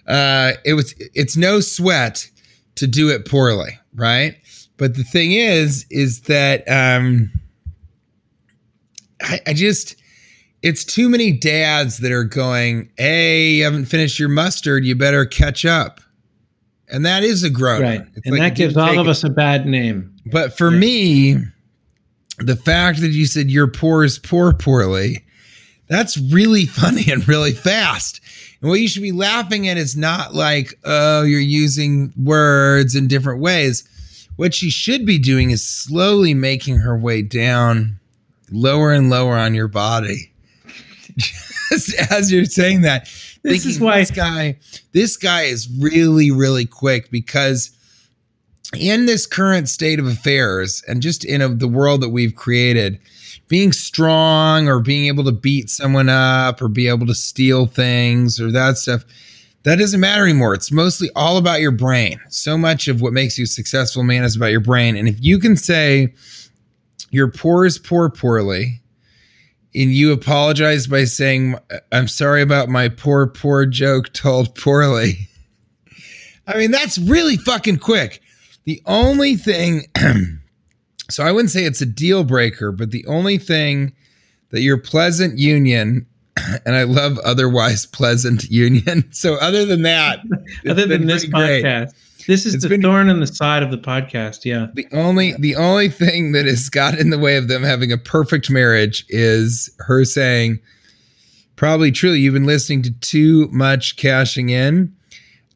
Uh, 0.08 0.54
it 0.66 0.74
was 0.74 0.94
it's 1.14 1.38
no 1.38 1.60
sweat 1.60 2.28
to 2.76 2.88
do 2.88 3.10
it 3.10 3.26
poorly, 3.30 3.78
right? 3.94 4.36
But 4.78 4.96
the 4.96 5.04
thing 5.04 5.32
is, 5.34 5.86
is 5.92 6.22
that 6.22 6.68
um, 6.68 7.32
I, 9.22 9.40
I 9.48 9.54
just 9.54 9.96
it's 10.66 10.84
too 10.84 11.08
many 11.10 11.32
dads 11.32 12.00
that 12.00 12.12
are 12.12 12.24
going, 12.24 12.90
"Hey, 12.98 13.52
you 13.56 13.64
haven't 13.64 13.86
finished 13.86 14.18
your 14.20 14.30
mustard. 14.30 14.84
You 14.86 14.96
better 14.96 15.26
catch 15.26 15.64
up." 15.66 16.02
And 16.90 17.06
that 17.06 17.24
is 17.24 17.44
a 17.44 17.50
groan. 17.50 17.82
right. 17.82 18.06
It's 18.16 18.26
And 18.26 18.38
like 18.38 18.54
that 18.54 18.56
gives 18.58 18.76
all 18.78 19.00
of 19.00 19.08
it. 19.08 19.10
us 19.10 19.24
a 19.24 19.30
bad 19.30 19.66
name. 19.66 20.12
But 20.32 20.58
for 20.58 20.72
Yeah. 20.72 20.78
me, 20.80 21.38
the 22.40 22.56
fact 22.56 23.00
that 23.02 23.10
you 23.12 23.26
said 23.26 23.50
you're 23.50 23.68
poor 23.68 24.04
is 24.04 24.20
poor 24.20 24.54
poorly, 24.54 25.24
that's 25.88 26.18
really 26.18 26.66
funny 26.82 27.12
and 27.12 27.28
really 27.28 27.54
fast. 27.54 28.20
And 28.62 28.70
what 28.70 28.80
you 28.80 28.88
should 28.88 29.02
be 29.04 29.12
laughing 29.12 29.68
at 29.68 29.78
is 29.78 29.96
not 29.96 30.34
like, 30.36 30.74
oh, 30.84 31.24
you're 31.24 31.40
using 31.40 32.12
words 32.18 32.96
in 32.96 33.08
different 33.08 33.40
ways. 33.42 33.84
What 34.36 34.54
she 34.54 34.70
should 34.70 35.06
be 35.06 35.18
doing 35.18 35.52
is 35.52 35.66
slowly 35.66 36.34
making 36.34 36.78
her 36.80 36.98
way 36.98 37.22
down 37.22 38.00
lower 38.52 38.92
and 38.94 39.10
lower 39.10 39.36
on 39.36 39.54
your 39.56 39.68
body. 39.68 40.32
Just 41.18 41.94
as 42.12 42.32
you're 42.32 42.46
saying 42.46 42.82
that, 42.82 43.06
This 43.42 43.64
thinking 43.64 43.72
is 43.72 43.80
why- 43.80 44.00
this 44.00 44.12
guy, 44.12 44.58
this 44.94 45.18
guy 45.18 45.44
is 45.44 45.70
really, 45.80 46.32
really 46.32 46.66
quick 46.66 47.10
because 47.12 47.72
in 48.78 49.06
this 49.06 49.26
current 49.26 49.70
state 49.70 50.00
of 50.00 50.08
affairs 50.08 50.84
and 50.88 51.02
just 51.02 51.24
in 51.24 51.42
a, 51.42 51.48
the 51.50 51.68
world 51.68 52.02
that 52.02 52.10
we've 52.10 52.36
created, 52.36 53.00
being 53.48 53.72
strong 53.72 54.68
or 54.68 54.80
being 54.80 55.06
able 55.06 55.24
to 55.24 55.32
beat 55.32 55.70
someone 55.70 56.10
up 56.10 56.62
or 56.62 56.68
be 56.68 56.88
able 56.88 57.06
to 57.06 57.14
steal 57.16 57.68
things 57.68 58.40
or 58.42 58.52
that 58.52 58.78
stuff, 58.78 59.06
that 59.64 59.78
doesn't 59.78 60.00
matter 60.00 60.24
anymore. 60.24 60.54
It's 60.54 60.72
mostly 60.72 61.10
all 61.16 61.38
about 61.38 61.62
your 61.62 61.72
brain. 61.72 62.20
So 62.30 62.58
much 62.58 62.88
of 62.88 63.02
what 63.02 63.14
makes 63.14 63.38
you 63.38 63.44
a 63.46 63.48
successful 63.48 64.04
man 64.04 64.24
is 64.24 64.36
about 64.36 64.52
your 64.52 64.60
brain. 64.62 64.96
And 64.96 65.08
if 65.08 65.24
you 65.24 65.40
can 65.40 65.56
say 65.56 66.14
you're 67.12 67.32
poor 67.32 67.66
is 67.66 67.78
poor 67.78 68.10
poorly, 68.10 68.82
and 69.76 69.94
you 69.94 70.12
apologize 70.12 70.88
by 70.88 71.04
saying, 71.04 71.58
I'm 71.92 72.08
sorry 72.08 72.42
about 72.42 72.70
my 72.70 72.88
poor, 72.90 73.28
poor 73.28 73.66
joke 73.66 74.14
told 74.14 74.56
poorly. 74.56 75.28
I 76.48 76.58
mean, 76.58 76.72
that's 76.72 76.98
really 76.98 77.38
fucking 77.38 77.80
quick. 77.80 78.22
The 78.64 78.82
only 78.86 79.36
thing, 79.36 79.84
so 81.10 81.24
I 81.24 81.32
wouldn't 81.32 81.52
say 81.52 81.66
it's 81.66 81.82
a 81.82 81.86
deal 81.86 82.24
breaker, 82.24 82.72
but 82.72 82.92
the 82.92 83.06
only 83.08 83.38
thing 83.38 83.94
that 84.52 84.62
your 84.62 84.78
pleasant 84.78 85.38
union, 85.38 86.06
and 86.66 86.76
I 86.76 86.84
love 86.84 87.20
otherwise 87.20 87.86
pleasant 87.86 88.46
union. 88.46 89.04
So 89.12 89.36
other 89.36 89.66
than 89.66 89.82
that, 89.82 90.20
Other 90.68 90.86
than 90.86 91.08
this 91.08 91.26
pretty 91.28 91.62
great. 91.62 91.90
This 92.28 92.46
is 92.46 92.56
It's 92.56 92.64
the 92.64 92.70
been- 92.70 92.82
thorn 92.82 93.10
in 93.10 93.20
the 93.20 93.28
side 93.28 93.62
of 93.64 93.72
the 93.72 93.78
podcast. 93.78 94.46
Yeah. 94.46 94.68
The 94.74 94.88
only 94.92 95.34
the 95.40 95.56
only 95.56 95.90
thing 95.90 96.32
that 96.32 96.46
has 96.46 96.70
got 96.70 96.98
in 96.98 97.10
the 97.12 97.20
way 97.20 97.38
of 97.38 97.48
them 97.48 97.64
having 97.64 97.92
a 97.92 97.98
perfect 97.98 98.50
marriage 98.50 99.06
is 99.10 99.70
her 99.80 100.04
saying, 100.06 100.60
probably 101.56 101.92
truly, 101.92 102.20
you've 102.20 102.34
been 102.34 102.46
listening 102.46 102.82
to 102.84 102.92
too 103.00 103.48
much 103.52 103.96
cashing 103.98 104.50
in. 104.50 104.94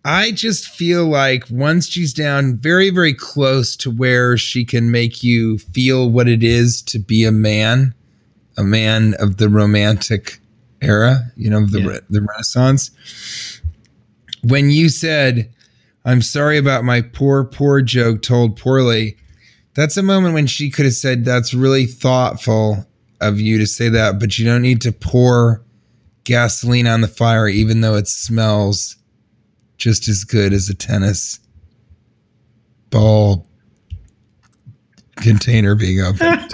I 0.06 0.32
just 0.32 0.68
feel 0.70 1.06
like 1.08 1.44
once 1.50 1.88
she's 1.88 2.14
down 2.14 2.56
very, 2.56 2.90
very 2.90 3.14
close 3.14 3.76
to 3.78 3.92
where 3.92 4.38
she 4.38 4.64
can 4.64 4.92
make 4.92 5.24
you 5.24 5.58
feel 5.58 6.10
what 6.10 6.30
it 6.30 6.42
is 6.44 6.82
to 6.84 7.00
be 7.00 7.26
a 7.26 7.32
man, 7.34 7.94
a 8.58 8.64
man 8.64 9.16
of 9.20 9.38
the 9.38 9.50
romantic 9.50 10.40
era, 10.82 11.20
you 11.36 11.50
know, 11.50 11.66
the 11.66 11.82
Yeah. 11.82 12.00
the 12.10 12.22
Renaissance. 12.22 12.92
When 14.44 14.70
you 14.70 14.88
said, 14.88 15.50
I'm 16.06 16.22
sorry 16.22 16.58
about 16.58 16.84
my 16.84 17.02
poor, 17.02 17.44
poor 17.44 17.82
joke 17.82 18.22
told 18.22 18.58
poorly. 18.58 19.18
That's 19.76 19.98
a 19.98 20.04
moment 20.04 20.34
when 20.34 20.48
she 20.48 20.70
could 20.70 20.86
have 20.86 20.94
said, 20.94 21.26
That's 21.26 21.54
really 21.54 21.86
thoughtful 21.86 22.86
of 23.22 23.40
you 23.40 23.58
to 23.58 23.68
say 23.68 23.90
that, 23.90 24.20
but 24.20 24.38
you 24.40 24.46
don't 24.46 24.62
need 24.62 24.82
to 24.82 24.92
pour 24.92 25.64
gasoline 26.24 26.88
on 26.88 27.02
the 27.02 27.08
fire, 27.08 27.48
even 27.48 27.82
though 27.82 27.96
it 27.96 28.08
smells 28.08 28.96
just 29.78 30.08
as 30.08 30.24
good 30.24 30.54
as 30.54 30.70
a 30.70 30.76
tennis 30.76 31.40
ball 32.90 33.48
container 35.18 35.76
being 35.76 36.02
opened. 36.02 36.54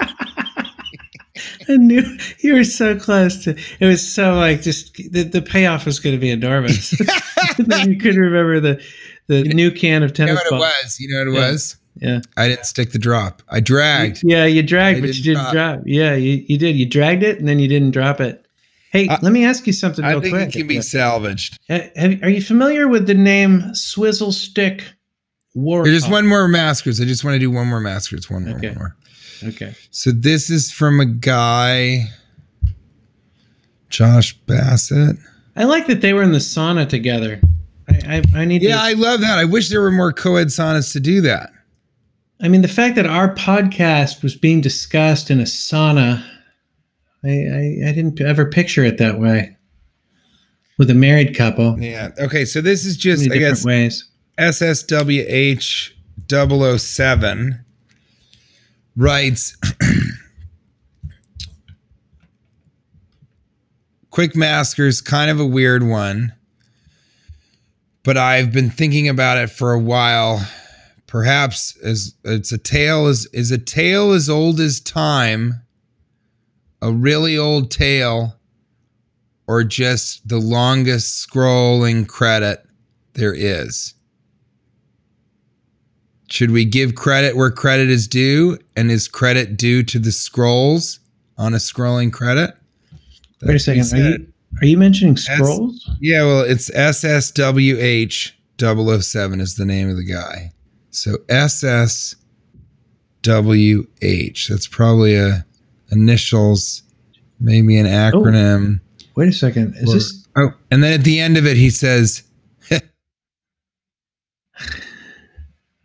I 1.68 1.76
knew 1.76 2.02
you 2.40 2.54
were 2.54 2.64
so 2.64 2.98
close 2.98 3.44
to 3.44 3.56
it 3.80 3.86
was 3.86 4.06
so 4.06 4.34
like 4.34 4.62
just 4.62 4.94
the, 4.94 5.24
the 5.24 5.42
payoff 5.42 5.84
was 5.84 5.98
going 5.98 6.14
to 6.14 6.20
be 6.20 6.30
enormous. 6.30 6.94
You 7.58 7.96
couldn't 7.96 8.20
remember 8.20 8.60
the 8.60 8.82
the 9.28 9.42
new 9.44 9.70
can 9.70 10.02
of 10.02 10.12
tennis. 10.12 10.30
you 10.44 10.50
know 10.50 10.58
what 10.58 10.70
it 10.70 10.82
was? 10.84 11.00
You 11.00 11.08
know 11.08 11.18
what 11.18 11.28
it 11.38 11.40
Yeah. 11.42 11.50
was? 11.52 11.76
Yeah. 11.98 12.20
I 12.36 12.48
didn't 12.48 12.66
stick 12.66 12.92
the 12.92 12.98
drop. 12.98 13.42
I 13.48 13.60
dragged. 13.60 14.20
Yeah, 14.22 14.44
you 14.44 14.62
dragged, 14.62 14.98
I 14.98 15.00
but 15.00 15.14
you 15.16 15.22
didn't 15.22 15.44
didn't 15.44 15.54
drop. 15.54 15.80
Yeah, 15.86 16.14
you, 16.14 16.44
you 16.46 16.58
did. 16.58 16.76
You 16.76 16.84
dragged 16.86 17.22
it 17.22 17.38
and 17.38 17.48
then 17.48 17.58
you 17.58 17.68
didn't 17.68 17.92
drop 17.92 18.20
it. 18.20 18.46
Hey, 18.92 19.08
I- 19.08 19.18
let 19.22 19.32
me 19.32 19.44
ask 19.44 19.66
you 19.66 19.72
something 19.72 20.04
I 20.04 20.12
think 20.20 20.28
quick. 20.34 20.48
it 20.54 20.58
can 20.58 20.66
be 20.66 20.80
salvaged. 20.82 21.58
Uh, 21.70 21.80
have, 21.96 22.22
are 22.22 22.28
you 22.28 22.42
familiar 22.42 22.86
with 22.86 23.06
the 23.06 23.14
name 23.14 23.74
Swizzle 23.74 24.32
Stick 24.32 24.84
War? 25.54 25.84
There's 25.84 26.00
just 26.00 26.10
one 26.10 26.26
more 26.26 26.46
maskers. 26.48 27.00
I 27.00 27.04
just 27.04 27.24
want 27.24 27.34
to 27.34 27.38
do 27.38 27.50
one 27.50 27.66
more 27.66 27.80
maskers. 27.80 28.30
One 28.30 28.44
more, 28.44 28.56
Okay. 28.58 28.68
one 28.68 28.78
more. 28.78 28.96
Okay. 29.44 29.74
So 29.90 30.10
this 30.12 30.50
is 30.50 30.70
from 30.70 31.00
a 31.00 31.06
guy, 31.06 32.04
Josh 33.88 34.34
Bassett. 34.46 35.16
I 35.56 35.64
like 35.64 35.86
that 35.86 36.00
they 36.02 36.12
were 36.12 36.22
in 36.22 36.32
the 36.32 36.38
sauna 36.38 36.88
together. 36.88 37.40
I 37.88 38.22
I, 38.34 38.40
I 38.40 38.44
need 38.44 38.62
Yeah, 38.62 38.76
to. 38.76 38.82
I 38.82 38.92
love 38.92 39.20
that. 39.20 39.38
I 39.38 39.44
wish 39.44 39.68
there 39.68 39.80
were 39.80 39.90
more 39.92 40.12
co-ed 40.12 40.48
saunas 40.48 40.92
to 40.92 41.00
do 41.00 41.20
that. 41.22 41.50
I 42.40 42.48
mean, 42.48 42.62
the 42.62 42.68
fact 42.68 42.96
that 42.96 43.06
our 43.06 43.34
podcast 43.34 44.22
was 44.22 44.36
being 44.36 44.60
discussed 44.60 45.30
in 45.30 45.40
a 45.40 45.44
sauna, 45.44 46.22
I, 47.24 47.28
I, 47.28 47.88
I 47.88 47.92
didn't 47.92 48.20
ever 48.20 48.44
picture 48.46 48.84
it 48.84 48.98
that 48.98 49.18
way. 49.18 49.56
With 50.78 50.90
a 50.90 50.94
married 50.94 51.34
couple, 51.34 51.80
Yeah. 51.80 52.10
Okay. 52.18 52.44
So 52.44 52.60
this 52.60 52.84
is 52.84 52.98
just, 52.98 53.30
I 53.32 53.38
guess, 53.38 53.64
ways. 53.64 54.06
SSWH 54.38 55.92
007 56.28 57.64
writes 58.96 59.56
Quick 64.10 64.36
Maskers, 64.36 65.00
kind 65.02 65.30
of 65.30 65.40
a 65.40 65.46
weird 65.46 65.82
one, 65.82 66.32
but 68.06 68.16
I've 68.16 68.52
been 68.52 68.70
thinking 68.70 69.08
about 69.08 69.36
it 69.36 69.50
for 69.50 69.72
a 69.72 69.80
while. 69.80 70.48
Perhaps 71.08 71.76
as 71.78 72.14
it's 72.24 72.52
a 72.52 72.58
tale 72.58 73.08
is 73.08 73.26
is 73.32 73.50
a 73.50 73.58
tale 73.58 74.12
as 74.12 74.30
old 74.30 74.60
as 74.60 74.80
time, 74.80 75.54
a 76.80 76.92
really 76.92 77.36
old 77.36 77.72
tale, 77.72 78.36
or 79.48 79.64
just 79.64 80.26
the 80.26 80.38
longest 80.38 81.28
scrolling 81.28 82.06
credit 82.06 82.64
there 83.14 83.34
is. 83.34 83.94
Should 86.28 86.52
we 86.52 86.64
give 86.64 86.94
credit 86.94 87.36
where 87.36 87.50
credit 87.50 87.90
is 87.90 88.06
due? 88.06 88.58
And 88.76 88.90
is 88.90 89.08
credit 89.08 89.56
due 89.56 89.82
to 89.82 89.98
the 89.98 90.12
scrolls 90.12 91.00
on 91.38 91.54
a 91.54 91.58
scrolling 91.58 92.12
credit? 92.12 92.54
Wait 93.42 93.50
a 93.50 93.52
That's 93.52 93.66
what 93.66 93.76
he 93.76 93.82
second. 93.82 94.06
Are 94.06 94.18
you, 94.18 94.32
are 94.60 94.66
you 94.66 94.78
mentioning 94.78 95.16
scrolls? 95.16 95.88
Yeah, 96.00 96.24
well, 96.24 96.40
it's 96.42 96.70
SSWH 96.70 98.32
007 98.58 99.40
is 99.40 99.56
the 99.56 99.64
name 99.66 99.90
of 99.90 99.96
the 99.96 100.04
guy. 100.04 100.52
So 100.90 101.16
SSWH. 101.28 102.16
That's 104.48 104.66
probably 104.68 105.14
a 105.16 105.44
initials, 105.90 106.82
maybe 107.38 107.76
an 107.78 107.86
acronym. 107.86 108.80
Wait 109.14 109.28
a 109.28 109.32
second. 109.32 109.74
Is 109.76 109.90
or- 109.90 109.94
this? 109.94 110.26
oh, 110.36 110.50
and 110.70 110.82
then 110.82 110.92
at 110.94 111.04
the 111.04 111.20
end 111.20 111.36
of 111.36 111.46
it, 111.46 111.56
he 111.56 111.70
says, 111.70 112.22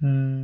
Uh, 0.03 0.40